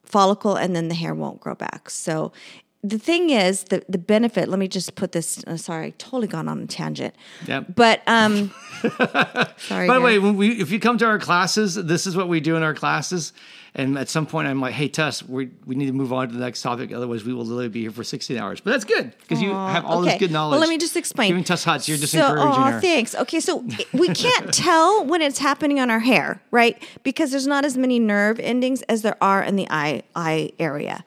[0.04, 1.90] follicle and then the hair won't grow back.
[1.90, 2.32] So
[2.82, 4.48] the thing is the the benefit.
[4.48, 5.44] Let me just put this.
[5.46, 7.14] Uh, sorry, I totally gone on a tangent.
[7.46, 7.74] Yep.
[7.74, 8.52] But um,
[9.58, 9.86] sorry.
[9.86, 12.40] By the way, when we if you come to our classes, this is what we
[12.40, 13.32] do in our classes.
[13.72, 16.34] And at some point, I'm like, "Hey, tess we we need to move on to
[16.34, 16.90] the next topic.
[16.90, 19.84] Otherwise, we will literally be here for 16 hours." But that's good because you have
[19.84, 20.52] all this good knowledge.
[20.52, 21.28] Well, let me just explain.
[21.28, 22.80] Giving Tuss Huts, you're just so, encouraging aw, her.
[22.80, 23.14] Thanks.
[23.14, 23.58] Okay, so
[23.92, 26.82] we can't tell when it's happening on our hair, right?
[27.04, 31.04] Because there's not as many nerve endings as there are in the eye eye area.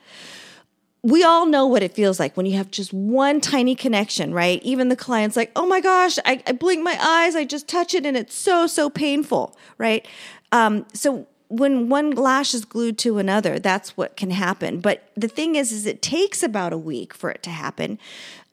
[1.04, 4.64] We all know what it feels like when you have just one tiny connection, right?
[4.64, 7.94] Even the client's like, oh my gosh, I, I blink my eyes, I just touch
[7.94, 10.08] it, and it's so, so painful, right?
[10.54, 14.80] Um, so when one lash is glued to another, that's what can happen.
[14.80, 18.00] But the thing is, is it takes about a week for it to happen.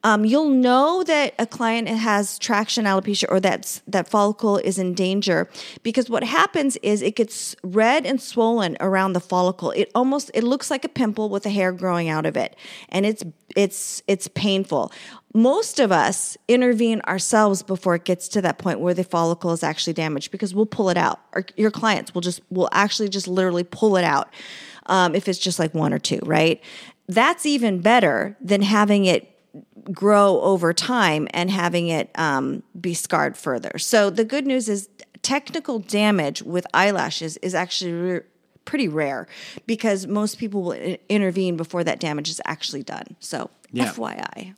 [0.03, 4.93] Um, you'll know that a client has traction alopecia or that's that follicle is in
[4.93, 5.47] danger
[5.83, 9.71] because what happens is it gets red and swollen around the follicle.
[9.71, 12.55] It almost it looks like a pimple with a hair growing out of it,
[12.89, 13.23] and it's
[13.55, 14.91] it's it's painful.
[15.33, 19.63] Most of us intervene ourselves before it gets to that point where the follicle is
[19.63, 21.19] actually damaged because we'll pull it out.
[21.33, 24.29] Or your clients will just will actually just literally pull it out
[24.87, 26.61] um, if it's just like one or two, right?
[27.07, 29.30] That's even better than having it
[29.91, 33.77] grow over time and having it um, be scarred further.
[33.77, 34.89] So the good news is
[35.21, 38.21] technical damage with eyelashes is actually re-
[38.65, 39.27] pretty rare
[39.65, 43.15] because most people will intervene before that damage is actually done.
[43.19, 43.91] So Yeah.
[43.91, 44.53] FYI.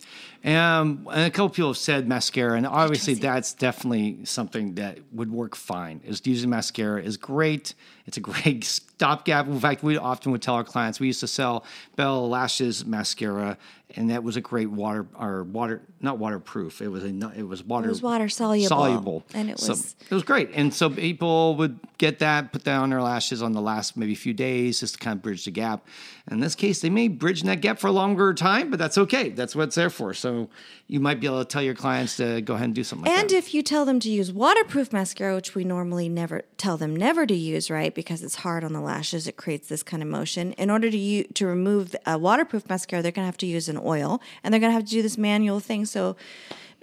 [0.45, 5.31] Um, and a couple people have said mascara, and obviously that's definitely something that would
[5.31, 6.01] work fine.
[6.03, 7.75] Is using mascara is great.
[8.05, 9.47] It's a great stopgap.
[9.47, 11.63] In fact, we often would tell our clients we used to sell
[11.95, 13.57] Bell Lashes mascara,
[13.95, 16.81] and that was a great water or water not waterproof.
[16.81, 19.95] It was a it was water it was water soluble, soluble, and it So was-
[20.09, 20.49] it was great.
[20.53, 24.13] And so people would get that, put that on their lashes on the last maybe
[24.15, 25.87] few days just to kind of bridge the gap.
[26.29, 29.29] In this case, they may bridge that gap for a longer time, but that's okay.
[29.29, 30.13] That's what it's there for.
[30.13, 30.49] So
[30.87, 33.17] you might be able to tell your clients to go ahead and do something like
[33.19, 33.35] And that.
[33.35, 37.25] if you tell them to use waterproof mascara, which we normally never tell them never
[37.25, 37.93] to use, right?
[37.95, 40.51] Because it's hard on the lashes, it creates this kind of motion.
[40.53, 43.69] In order to you to remove a waterproof mascara, they're going to have to use
[43.69, 45.85] an oil, and they're going to have to do this manual thing.
[45.85, 46.15] So,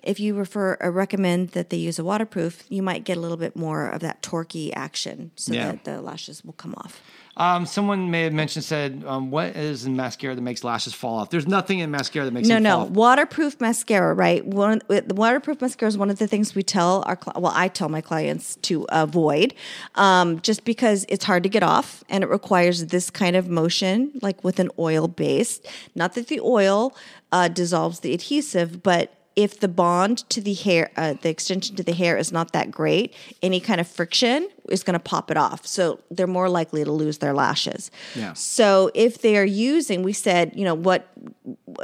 [0.02, 3.36] if you refer or recommend that they use a waterproof, you might get a little
[3.36, 5.66] bit more of that torquey action, so Yeah.
[5.72, 7.02] that the lashes will come off.
[7.40, 11.20] Um, someone may have mentioned said, um, "What is in mascara that makes lashes fall
[11.20, 14.44] off?" There's nothing in mascara that makes No, no, waterproof mascara, right?
[14.44, 17.88] One, the waterproof mascara is one of the things we tell our, well, I tell
[17.88, 19.54] my clients to avoid,
[19.94, 24.12] um, just because it's hard to get off and it requires this kind of motion,
[24.20, 25.62] like with an oil base.
[25.94, 26.94] Not that the oil
[27.32, 31.82] uh, dissolves the adhesive, but if the bond to the hair, uh, the extension to
[31.82, 35.36] the hair is not that great, any kind of friction is going to pop it
[35.36, 35.66] off.
[35.66, 37.90] So they're more likely to lose their lashes.
[38.14, 38.32] Yeah.
[38.34, 41.08] So if they are using, we said, you know, what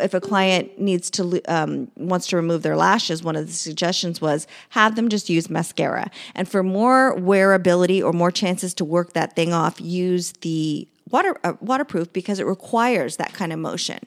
[0.00, 3.22] if a client needs to um, wants to remove their lashes?
[3.22, 8.12] One of the suggestions was have them just use mascara, and for more wearability or
[8.12, 13.16] more chances to work that thing off, use the water uh, waterproof because it requires
[13.16, 13.98] that kind of motion.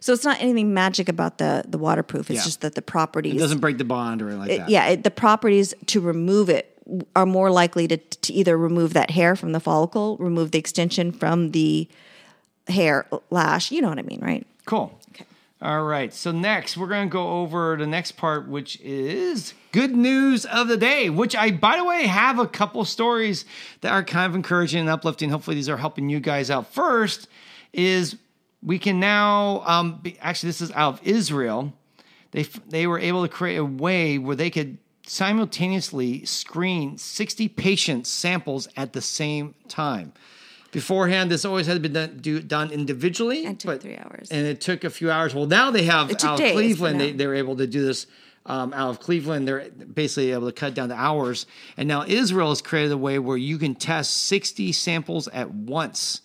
[0.00, 2.30] So it's not anything magic about the the waterproof.
[2.30, 2.44] It's Yeah.
[2.44, 4.68] just that the properties It doesn't break the bond or anything like that.
[4.68, 6.74] yeah, it, the properties to remove it
[7.14, 11.12] are more likely to, to either remove that hair from the follicle, remove the extension
[11.12, 11.86] from the
[12.68, 13.70] hair lash.
[13.70, 14.46] You know what I mean, right?
[14.64, 14.97] Cool.
[15.60, 16.14] All right.
[16.14, 20.68] So next, we're going to go over the next part, which is good news of
[20.68, 21.10] the day.
[21.10, 23.44] Which I, by the way, have a couple stories
[23.80, 25.30] that are kind of encouraging and uplifting.
[25.30, 26.72] Hopefully, these are helping you guys out.
[26.72, 27.26] First
[27.72, 28.16] is
[28.62, 31.72] we can now um, be, actually this is out of Israel.
[32.30, 38.10] They they were able to create a way where they could simultaneously screen 60 patients
[38.10, 40.12] samples at the same time.
[40.70, 43.46] Beforehand, this always had been done, do, done individually.
[43.46, 44.28] And took three hours.
[44.30, 45.34] And it took a few hours.
[45.34, 48.06] Well, now they have out of days, Cleveland, they, they're able to do this
[48.44, 49.48] um, out of Cleveland.
[49.48, 51.46] They're basically able to cut down the hours.
[51.76, 56.20] And now Israel has created a way where you can test 60 samples at once.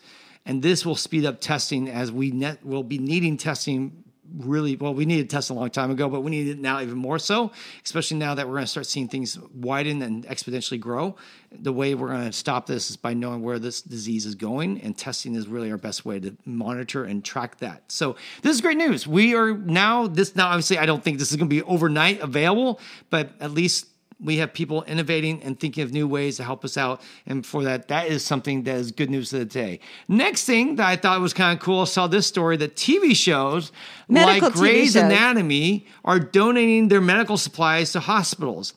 [0.46, 4.03] And this will speed up testing as we net, will be needing testing
[4.38, 6.98] really well we needed tests a long time ago but we need it now even
[6.98, 7.52] more so
[7.84, 11.16] especially now that we're going to start seeing things widen and exponentially grow.
[11.52, 14.82] The way we're going to stop this is by knowing where this disease is going
[14.82, 17.84] and testing is really our best way to monitor and track that.
[17.92, 19.08] So this is great news.
[19.08, 22.20] We are now this now obviously i don't think this is going to be overnight
[22.22, 23.88] available but at least
[24.20, 27.02] we have people innovating and thinking of new ways to help us out.
[27.26, 29.80] And for that, that is something that is good news of the day.
[30.08, 33.16] Next thing that I thought was kind of cool, I saw this story that TV
[33.16, 33.72] shows
[34.08, 35.04] Medical like TV Grey's shows.
[35.04, 38.74] Anatomy are donating their medical supplies to hospitals.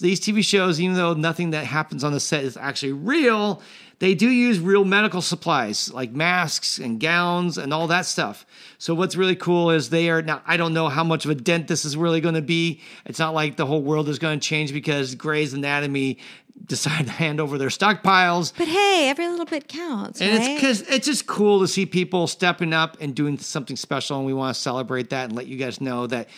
[0.00, 3.62] These TV shows, even though nothing that happens on the set is actually real,
[3.98, 8.44] they do use real medical supplies like masks and gowns and all that stuff.
[8.78, 11.34] So what's really cool is they are now I don't know how much of a
[11.34, 12.80] dent this is really going to be.
[13.06, 16.18] It's not like the whole world is going to change because Grey's Anatomy
[16.66, 18.52] decided to hand over their stockpiles.
[18.56, 20.50] But hey, every little bit counts, And right?
[20.50, 24.26] it's because it's just cool to see people stepping up and doing something special, and
[24.26, 26.28] we want to celebrate that and let you guys know that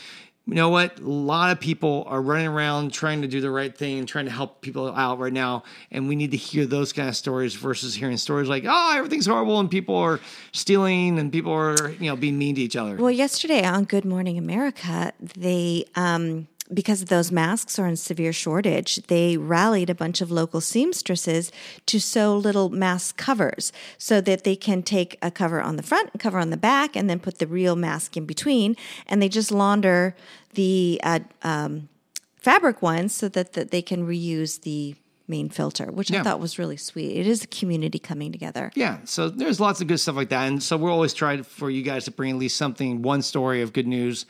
[0.49, 3.77] you know what, a lot of people are running around trying to do the right
[3.77, 6.91] thing and trying to help people out right now, and we need to hear those
[6.91, 10.21] kind of stories versus hearing stories like, oh, everything's horrible and people are
[10.53, 12.97] stealing and people are you know being mean to each other.
[12.97, 18.97] Well, yesterday on Good Morning America, they um, because those masks are in severe shortage,
[19.07, 21.51] they rallied a bunch of local seamstresses
[21.87, 26.11] to sew little mask covers so that they can take a cover on the front,
[26.15, 29.29] a cover on the back, and then put the real mask in between, and they
[29.29, 30.15] just launder
[30.55, 31.89] the uh, um,
[32.37, 34.95] fabric ones so that, that they can reuse the
[35.27, 36.21] main filter, which Yeah.
[36.21, 37.17] I thought was really sweet.
[37.19, 38.73] It is a community coming together.
[38.75, 41.69] Yeah, so there's lots of good stuff like that, and so we're always trying for
[41.71, 44.25] you guys to bring at least something, one story of good news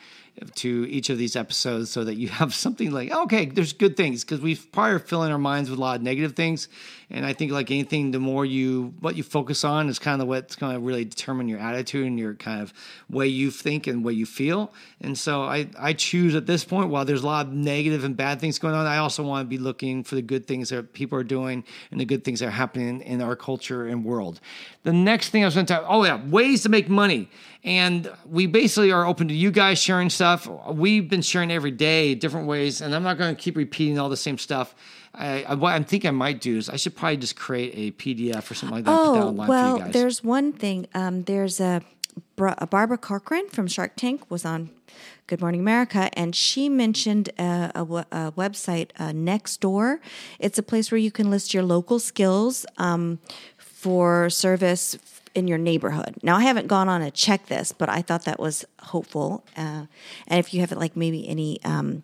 [0.57, 4.25] to each of these episodes so that you have something like, okay, there's good things
[4.25, 6.69] because we probably are filling our minds with a lot of negative things.
[7.11, 10.29] And I think like anything, the more you what you focus on is kind of
[10.29, 12.75] what's going to really determine your attitude and your kind of
[13.09, 14.75] way you think and way you feel.
[15.01, 18.15] And so I I choose at this point while there's a lot of negative and
[18.15, 20.93] bad things going on, I also want to be looking for the good things that
[20.93, 24.41] people are doing and the good things that are happening in our culture and world.
[24.83, 27.31] The next thing I was going to talk, oh yeah, ways to make money.
[27.65, 30.49] And we basically are open to you guys sharing stuff.
[30.71, 34.09] We've been sharing every day different ways, and I'm not going to keep repeating all
[34.09, 34.75] the same stuff.
[35.15, 37.91] I, I, what I think I might do is I should probably just create a
[37.93, 38.91] PDF or something like that.
[38.93, 40.87] Oh, well, there's one thing.
[40.95, 41.83] Um, there's a,
[42.39, 44.71] a Barbara Corcoran from Shark Tank was on
[45.27, 49.99] Good Morning America, and she mentioned a a, a website, uh, Nextdoor.
[50.39, 53.19] It's a place where you can list your local skills um,
[53.59, 54.97] for service
[55.39, 56.17] in your neighborhood.
[56.23, 59.45] Now, I haven't gone on to check this, but I thought that was hopeful.
[59.57, 59.87] Uh,
[60.27, 62.03] and if you have like maybe any um,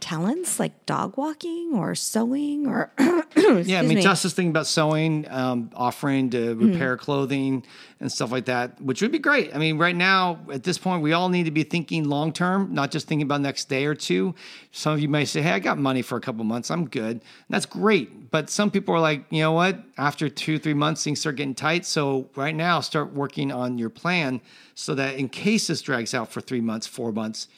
[0.00, 2.92] talents like dog walking or sewing or
[3.36, 3.94] Yeah, I mean, me.
[3.96, 4.00] Hmm.
[4.00, 7.64] Justice thinking about sewing, um, offering to repair clothing
[8.00, 9.54] and stuff like that, which would be great.
[9.54, 12.72] I mean, right now at this point, we all need to be thinking long term,
[12.72, 14.34] not just thinking about next day or two.
[14.72, 17.10] Some of you may say, "Hey, I got money for a couple months, I'm good."
[17.16, 19.78] And that's great, but some people are like, you know what?
[19.96, 21.86] After two, three months, things start getting tight.
[21.86, 24.40] So right now, start working on your plan
[24.74, 27.48] so that in case this drags out for three months, four months,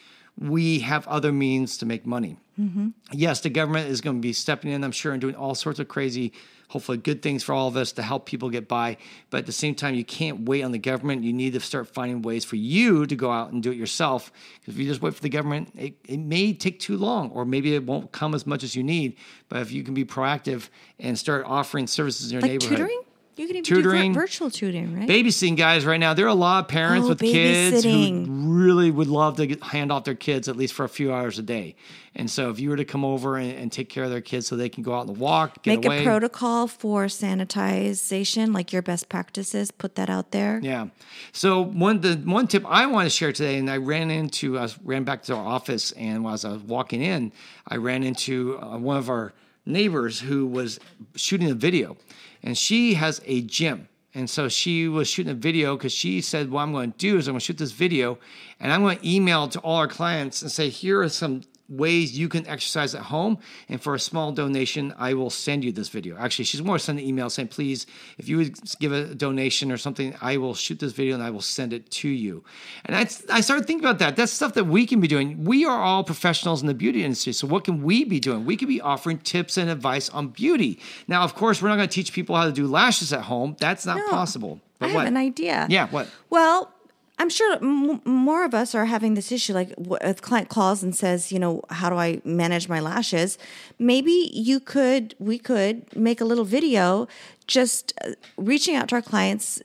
[0.40, 2.88] we have other means to make money mm-hmm.
[3.12, 5.78] yes, the government is going to be stepping in, I'm sure, and doing all sorts
[5.78, 6.32] of crazy,
[6.68, 8.96] hopefully good things for all of us to help people get by.
[9.30, 11.24] But at the same time, you can't wait on the government.
[11.24, 14.32] You need to start finding ways for you to go out and do it yourself.
[14.60, 17.44] Because if you just wait for the government, it, it may take too long, or
[17.44, 19.16] maybe it won't come as much as you need.
[19.48, 20.68] But if you can be proactive
[20.98, 23.02] and start offering services in your like neighborhood, tutoring.
[23.40, 24.12] You can even Tutoring.
[24.12, 25.08] do vir- virtual tutoring, right?
[25.08, 28.90] babysitting guys right now there are a lot of parents Oh, with kids who really
[28.90, 31.42] would love to get, hand off their kids at least for a few hours a
[31.42, 31.74] day
[32.14, 34.46] and so if you were to come over and, and take care of their kids
[34.46, 38.72] so they can go out and walk get Make away a protocol for sanitization, like
[38.72, 39.70] your best practices.
[39.70, 40.60] Put that out there.
[40.62, 40.88] yeah
[41.32, 44.68] so one the one tip i want to share today and i ran into i
[44.84, 47.32] ran back to our office and as i was walking in
[47.68, 49.32] i ran into uh, one of our
[49.66, 50.80] neighbors who was
[51.14, 51.96] shooting a video
[52.42, 53.88] and she has a gym.
[54.12, 57.16] And so she was shooting a video because she said, What I'm going to do
[57.16, 58.18] is I'm going to shoot this video
[58.58, 62.18] and I'm going to email to all our clients and say, Here are some ways
[62.18, 63.38] you can exercise at home.
[63.68, 66.16] And for a small donation, I will send you this video.
[66.16, 67.86] Actually, she's more sending an email saying, Please,
[68.18, 71.30] if you would give a donation or something, I will shoot this video and I
[71.30, 72.44] will send it to you.
[72.84, 73.02] And I,
[73.32, 74.16] I started thinking about that.
[74.16, 75.44] That's stuff that we can be doing.
[75.44, 77.32] We are all professionals in the beauty industry.
[77.32, 78.44] So, what can we be doing?
[78.44, 80.80] We could be offering tips and advice on beauty.
[81.08, 83.56] Now, of course, we're not going to teach people how to do lashes at home.
[83.58, 84.08] That's not No.
[84.08, 84.60] possible.
[84.62, 85.06] I But have what?
[85.06, 85.66] an idea.
[85.70, 86.08] Yeah, what?
[86.30, 86.72] Well,
[87.20, 89.52] I'm sure m- more of us are having this issue.
[89.52, 93.36] Like, if a client calls and says, you know, how do I manage my lashes?
[93.78, 97.08] Maybe you could, we could make a little video
[97.46, 99.60] just uh, reaching out to our clients,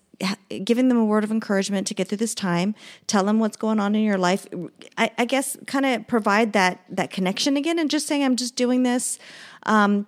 [0.65, 2.75] giving them a word of encouragement to get through this time,
[3.07, 4.45] tell them what's going on in your life.
[4.97, 8.55] I, I guess kind of provide that that connection again, and just saying, I'm just
[8.55, 9.17] doing this.
[9.63, 10.07] Um,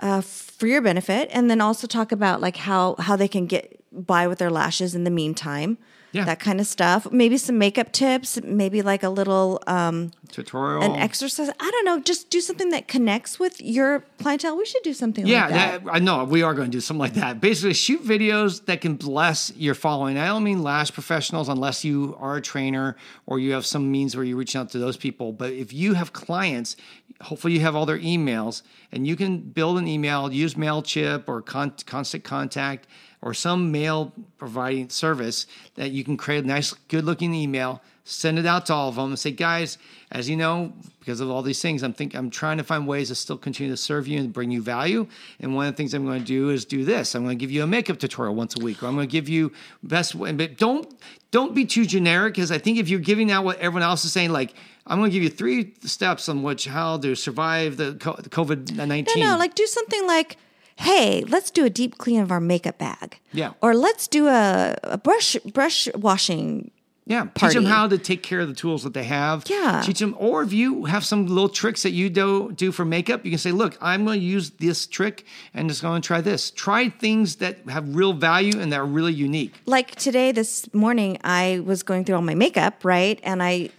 [0.00, 3.80] uh, for your benefit, and then also talk about like how how they can get
[3.92, 5.78] by with their lashes in the meantime.
[6.12, 6.24] Yeah.
[6.26, 7.10] That kind of stuff.
[7.10, 8.38] Maybe some makeup tips.
[8.42, 10.82] Maybe like a little um, Tutorial.
[10.82, 11.48] an exercise.
[11.58, 12.00] I don't know.
[12.00, 14.58] Just do something that connects with your clientele.
[14.58, 15.84] We should do something Yeah, like that.
[15.86, 17.40] that, I know we are going to do something like that.
[17.40, 20.18] Basically, shoot videos that can bless your following.
[20.18, 22.94] I don't mean lash professionals unless you are a trainer
[23.24, 25.32] or you have some means where you're reaching out to those people.
[25.32, 26.76] But if you have clients,
[27.22, 28.60] hopefully you have all their emails
[28.92, 32.86] and you can build an email, use MailChimp or Con- Constant Contact
[33.22, 35.46] or some mail providing service
[35.76, 38.96] that you can create a nice, good looking email, send it out to all of
[38.96, 39.78] them and say, guys,
[40.10, 43.08] as you know, because of all these things, I'm think I'm trying to find ways
[43.08, 45.06] to still continue to serve you and bring you value.
[45.40, 47.14] And one of the things I'm going to do is do this.
[47.14, 49.12] I'm going to give you a makeup tutorial once a week, or I'm going to
[49.12, 49.52] give you
[49.82, 50.32] best way.
[50.32, 50.92] But don't
[51.30, 54.12] don't be too generic because I think if you're giving out what everyone else is
[54.12, 54.54] saying, like
[54.86, 59.24] I'm going to give you three steps on which how to survive the COVID nineteen.
[59.24, 60.36] No, no, like do something like,
[60.76, 63.18] hey, let's do a deep clean of our makeup bag.
[63.32, 63.52] Yeah.
[63.60, 66.70] Or let's do a, a brush brush washing.
[67.04, 69.42] Yeah, teach them how to take care of the tools that they have.
[69.50, 69.82] Yeah.
[69.84, 70.14] teach them.
[70.20, 73.38] Or if you have some little tricks that you do do for makeup, you can
[73.38, 76.90] say, "Look, I'm going to use this trick and just going to try this." Try
[76.90, 79.52] things that have real value and that are really unique.
[79.66, 83.18] Like today, this morning, I was going through all my makeup, right?
[83.24, 83.70] And I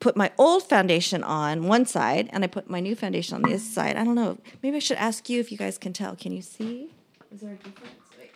[0.00, 3.48] put my old foundation on one side and I put my new foundation on the
[3.50, 3.96] other side.
[3.96, 4.38] I don't know.
[4.62, 6.16] Maybe I should ask you if you guys can tell.
[6.16, 6.90] Can you see?
[7.32, 7.94] Is there a difference?
[8.18, 8.30] Wait.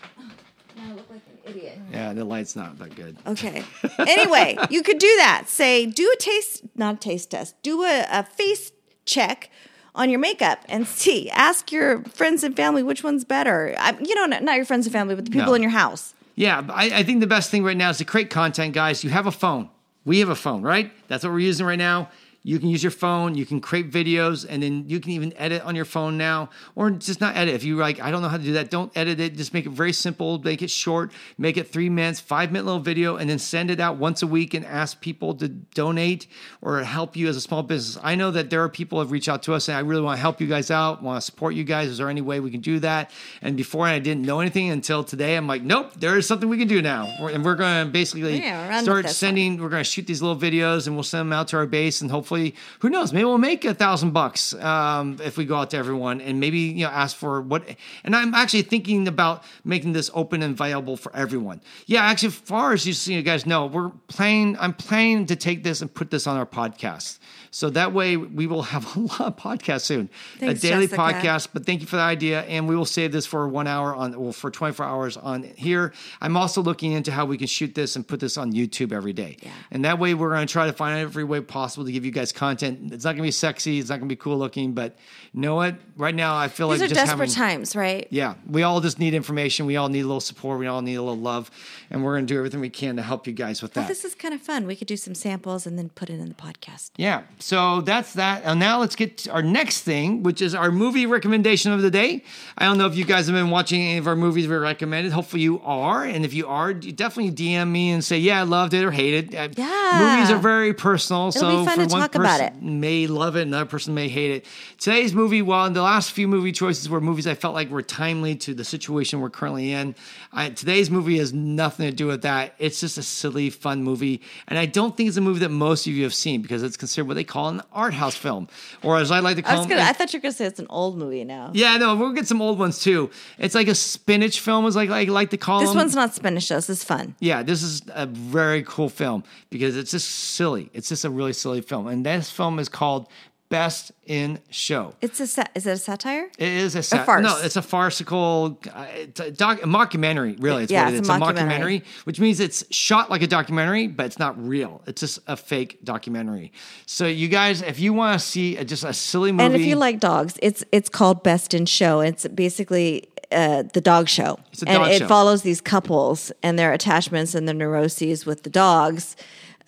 [0.77, 1.79] Now I look like an idiot.
[1.91, 3.17] Yeah, the light's not that good.
[3.27, 3.65] Okay.
[3.99, 5.45] Anyway, you could do that.
[5.49, 8.71] Say, do a taste, not a taste test, do a, a face
[9.07, 9.51] check
[9.95, 11.31] on your makeup and see.
[11.31, 13.75] Ask your friends and family which one's better.
[13.79, 15.55] I, you know, not, not your friends and family, but the people No.
[15.55, 16.15] in your house.
[16.37, 19.05] Yeah, I, I think the best thing right now is to create content, guys.
[19.05, 19.71] You have a phone.
[20.05, 20.93] We have a phone, right?
[21.09, 22.11] That's what we're using right now.
[22.47, 25.63] You can use your phone, you can create videos, and then you can even edit
[25.63, 27.55] on your phone now, or just not edit.
[27.55, 29.35] If you like, I don't know how to do that, don't edit it.
[29.35, 32.81] Just make it very simple, make it short, make it three minutes, five minute little
[32.81, 36.27] video, and then send it out once a week and ask people to donate
[36.61, 37.99] or help you as a small business.
[38.05, 40.03] I know that there are people who have reached out to us and I really
[40.03, 41.89] want to help you guys out, want to support you guys.
[41.89, 43.11] Is there any way we can do that?
[43.41, 45.37] And before I didn't know anything until today.
[45.37, 47.07] I'm like, nope, there is something we can do now.
[47.07, 49.15] And we're going to basically Yeah, start this one.
[49.15, 51.67] sending, we're going to shoot these little videos and we'll send them out to our
[51.67, 52.03] base.
[52.03, 52.34] And hopefully,
[52.80, 56.20] who knows, maybe we'll make a thousand bucks um, if we go out to everyone
[56.20, 57.62] and maybe, you know, ask for what.
[58.05, 61.61] And I'm actually thinking about making this open and viable for everyone.
[61.87, 65.37] Yeah, actually, as far as you see, you guys know, we're planning, I'm planning to
[65.37, 67.18] take this and put this on our podcast.
[67.51, 70.09] So that way we will have a lot of podcasts soon,
[70.39, 71.03] Thanks, a daily Jessica.
[71.03, 71.49] podcast.
[71.53, 74.18] But thank you for the idea, and we will save this for one hour on,
[74.20, 75.93] well, for 24 hours on here.
[76.20, 79.12] I'm also looking into how we can shoot this and put this on YouTube every
[79.12, 79.51] day, Yeah.
[79.70, 82.11] and that way we're going to try to find every way possible to give you
[82.11, 82.93] guys content.
[82.93, 84.97] It's not going to be sexy, it's not going to be cool looking, but
[85.33, 85.77] you know what?
[85.97, 88.07] Right now, I feel These like are just desperate having, times, right?
[88.11, 89.66] yeah, we all just need information.
[89.66, 90.59] We all need a little support.
[90.61, 91.51] We all need a little love,
[91.91, 93.81] and we're going to do everything we can to help you guys with that.
[93.83, 94.66] Well, This is kind of fun.
[94.66, 96.91] We could do some samples and then put it in the podcast.
[96.97, 97.22] Yeah.
[97.41, 98.43] So that's that.
[98.45, 101.91] And now let's get to our next thing, which is our movie recommendation of the
[101.91, 102.22] day.
[102.59, 105.12] I don't know if you guys have been watching any of our movies we recommended.
[105.12, 106.05] Hopefully you are.
[106.05, 108.91] And if you are, you definitely DM me and say, yeah, I loved it or
[108.91, 109.37] hated it.
[109.37, 110.14] Uh, Yeah.
[110.16, 111.33] Movies are very personal.
[111.33, 114.09] so be fun for to one talk about person may love it, another person may
[114.09, 114.47] hate it.
[114.79, 118.35] Today's movie, while the last few movie choices were movies I felt like were timely
[118.37, 119.95] to the situation we're currently in,
[120.33, 122.55] I, today's movie has nothing to do with that.
[122.59, 124.21] It's just a silly, fun movie.
[124.49, 126.77] And I don't think it's a movie that most of you have seen because it's
[126.77, 128.49] considered what they call an art house film.
[128.83, 129.83] Or as I like to I call was gonna.
[129.83, 131.51] I thought you were gonna say it's an old movie now.
[131.55, 133.11] yeah, no, we'll get some old ones too.
[133.39, 135.79] It's like a spinach film, is like I like to call This them.
[135.79, 136.49] one's not spinach.
[136.49, 137.15] This is fun.
[137.21, 139.25] Yeah, this is a very cool film
[139.59, 140.69] because it's just silly.
[140.73, 141.87] It's just a really silly film.
[141.87, 143.07] And this film is called
[143.51, 144.95] Best in Show.
[145.01, 145.29] It's a.
[145.29, 146.29] Sa- is it a satire?
[146.39, 147.23] It is a, sat- farce.
[147.23, 150.35] No, it's a farcical, uh, it's a, doc- a mockumentary.
[150.43, 151.37] Really, it's Yeah, what it it's a It's a mockumentary.
[151.83, 154.83] mockumentary, which means it's shot like a documentary, but it's not real.
[154.89, 156.53] It's just a fake documentary.
[156.87, 159.61] So, you guys, if you want to see a, just a silly movie, And if
[159.61, 162.01] you like dogs, it's it's called Best in Show.
[162.01, 165.07] It's basically uh, the dog show, It's a and dog it show.
[165.07, 169.17] follows these couples and their attachments and their neuroses with the dogs,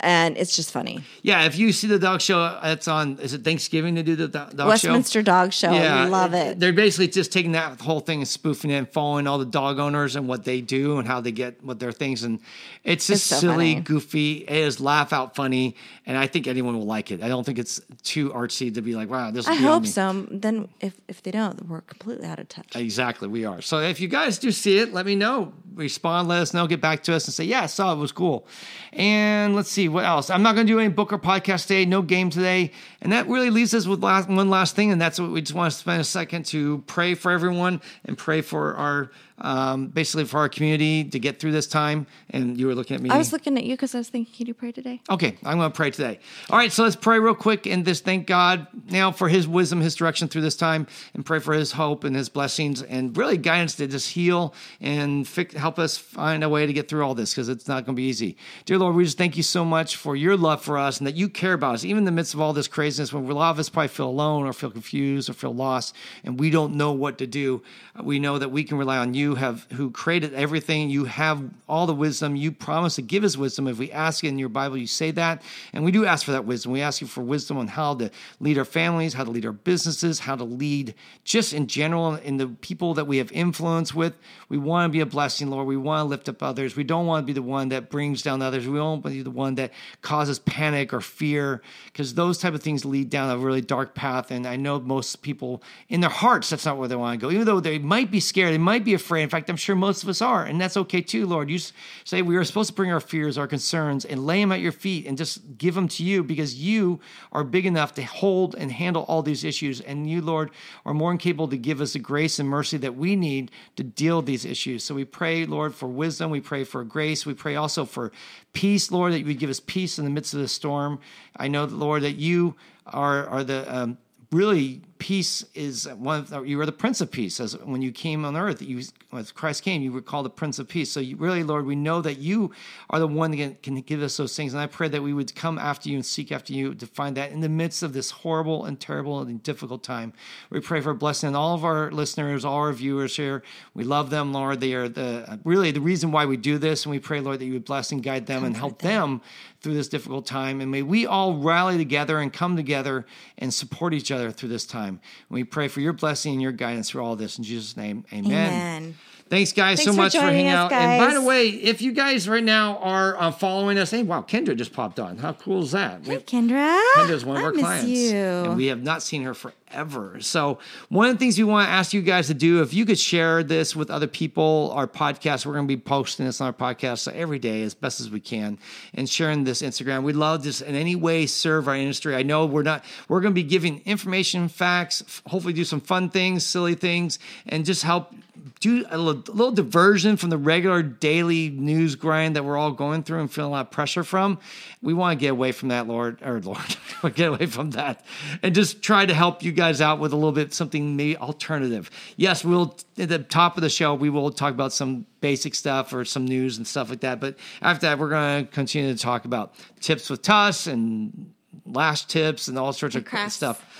[0.06, 1.00] and it's just funny.
[1.22, 3.18] yeah, if you see the dog show, it's on.
[3.18, 4.66] Is it Thanksgiving to do the do- dog show?
[4.68, 6.60] Westminster Dog Show, love it.
[6.60, 9.78] They're basically just taking that whole thing and spoofing it and following all the dog
[9.78, 12.22] owners and what they do and how they get what their things.
[12.22, 12.38] And
[12.84, 13.80] it's just It's so silly, funny.
[13.80, 14.32] goofy.
[14.48, 15.74] It is laugh out funny.
[16.08, 17.20] And I think anyone will like it.
[17.22, 20.26] I don't think it's too artsy to be like, wow, this is I hope so.
[20.30, 22.76] Then if if they don't, we're completely out of touch.
[22.76, 23.60] Exactly, we are.
[23.60, 25.52] So if you guys do see it, let me know.
[25.74, 27.98] Respond, let us know, get back to us and say, yeah, I saw it, it
[27.98, 28.46] was cool.
[28.92, 30.28] And let's see, what else?
[30.28, 32.70] I'm not going to do any book or podcast today, no game today.
[33.00, 35.54] And that really leaves us with last, one last thing, and that's what we just
[35.54, 40.24] want to spend a second to pray for everyone and pray for our, um, basically
[40.24, 42.06] for our community to get through this time.
[42.30, 43.10] And you were looking at me.
[43.10, 45.00] I was looking at you because I was thinking, can you pray today?
[45.10, 46.18] Okay, I'm going to pray today.
[46.50, 49.80] All right, so let's pray real quick and just thank God now for His wisdom,
[49.80, 53.36] His direction through this time, and pray for His hope and His blessings and really
[53.36, 57.14] guidance to just heal and fix, help us find a way to get through all
[57.14, 58.36] this because it's not going to be easy.
[58.64, 61.14] Dear Lord, we just thank you so much for your love for us and that
[61.14, 63.50] you care about us, even in the midst of all this craziness when a lot
[63.50, 66.92] of us probably feel alone or feel confused or feel lost and we don't know
[66.92, 67.62] what to do.
[68.02, 70.88] We know that we can rely on you, have who created everything.
[70.88, 72.36] You have all the wisdom.
[72.36, 73.66] You promise to give us wisdom.
[73.66, 75.42] If we ask it in your Bible, you say that.
[75.72, 76.72] And we do ask for that wisdom.
[76.72, 78.10] We ask you for wisdom on how to
[78.40, 82.36] lead our families, how to lead our businesses, how to lead just in general in
[82.36, 84.14] the people that we have influence with.
[84.48, 85.66] We want to be a blessing, Lord.
[85.66, 86.76] We want to lift up others.
[86.76, 88.68] We don't want to be the one that brings down others.
[88.68, 89.72] We don't want to be the one that
[90.02, 94.30] causes panic or fear because those type of things lead down a really dark path.
[94.30, 97.32] And I know most people in their hearts, that's not where they want to go.
[97.32, 99.15] Even though they might be scared, they might be afraid.
[99.22, 100.44] In fact, I'm sure most of us are.
[100.44, 101.50] And that's okay too, Lord.
[101.50, 101.58] You
[102.04, 104.72] say we are supposed to bring our fears, our concerns, and lay them at your
[104.72, 107.00] feet and just give them to you because you
[107.32, 109.80] are big enough to hold and handle all these issues.
[109.80, 110.50] And you, Lord,
[110.84, 113.82] are more than capable to give us the grace and mercy that we need to
[113.82, 114.84] deal with these issues.
[114.84, 116.30] So we pray, Lord, for wisdom.
[116.30, 117.26] We pray for grace.
[117.26, 118.12] We pray also for
[118.52, 121.00] peace, Lord, that you would give us peace in the midst of the storm.
[121.36, 122.56] I know, Lord, that you
[122.86, 123.98] are, are the um,
[124.32, 127.40] really peace is one of, you were the Prince of Peace.
[127.40, 128.82] As when you came on earth, you
[129.12, 130.90] as Christ came, you were called the Prince of Peace.
[130.90, 132.50] So you, really, Lord, we know that you
[132.90, 134.52] are the one that can give us those things.
[134.52, 137.16] And I pray that we would come after you and seek after you to find
[137.16, 140.12] that in the midst of this horrible and terrible and difficult time.
[140.50, 143.42] We pray for a blessing all of our listeners, all our viewers here.
[143.74, 144.60] We love them, Lord.
[144.60, 146.84] They are the really the reason why we do this.
[146.84, 149.20] And we pray, Lord, that you would bless and guide them and help them
[149.66, 150.60] through this difficult time.
[150.60, 153.04] And may we all rally together and come together
[153.36, 155.00] and support each other through this time.
[155.28, 157.36] And we pray for your blessing and your guidance through all this.
[157.36, 158.26] In Jesus' name, amen.
[158.26, 158.94] Amen.
[159.28, 160.72] Thanks, guys, Thanks so for much for hanging us, out.
[160.72, 164.22] And by the way, if you guys right now are uh, following us, hey, wow,
[164.22, 165.18] Kendra just popped on.
[165.18, 166.02] How cool is that?
[166.02, 166.80] We- Hey, Kendra.
[166.94, 167.88] Kendra's one of I our miss clients.
[167.90, 168.14] You.
[168.14, 169.34] And we have not seen her
[169.70, 170.20] forever.
[170.20, 170.58] So,
[170.88, 172.98] one of the things we want to ask you guys to do, if you could
[172.98, 176.52] share this with other people, our podcast, we're going to be posting this on our
[176.52, 178.58] podcast so every day as best as we can
[178.94, 180.02] and sharing this Instagram.
[180.02, 182.14] We'd love to in any way serve our industry.
[182.14, 186.10] I know we're not, we're going to be giving information, facts, hopefully do some fun
[186.10, 188.12] things, silly things, and just help
[188.60, 193.02] do a little, little diversion from the regular daily news grind that we're all going
[193.02, 194.38] through and feeling a lot of pressure from.
[194.82, 196.76] We want to get away from that, Lord, or Lord,
[197.14, 198.04] get away from that
[198.42, 201.90] and just try to help you guys out with a little bit something maybe alternative.
[202.16, 205.92] Yes, we'll at the top of the show we will talk about some basic stuff
[205.92, 207.20] or some news and stuff like that.
[207.20, 211.32] But after that, we're going to continue to talk about tips with Tuss and
[211.64, 213.34] lash tips and all sorts of crafts.
[213.34, 213.75] stuff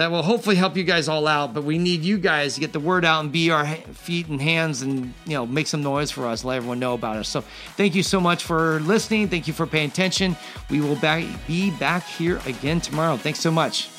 [0.00, 1.52] that will hopefully help you guys all out.
[1.52, 4.40] But we need you guys to get the word out and be our feet and
[4.40, 7.28] hands and you know make some noise for us, let everyone know about us.
[7.28, 7.42] So
[7.76, 9.28] thank you so much for listening.
[9.28, 10.36] Thank you for paying attention.
[10.70, 10.96] We will
[11.46, 13.18] be back here again tomorrow.
[13.18, 13.90] Thanks so much.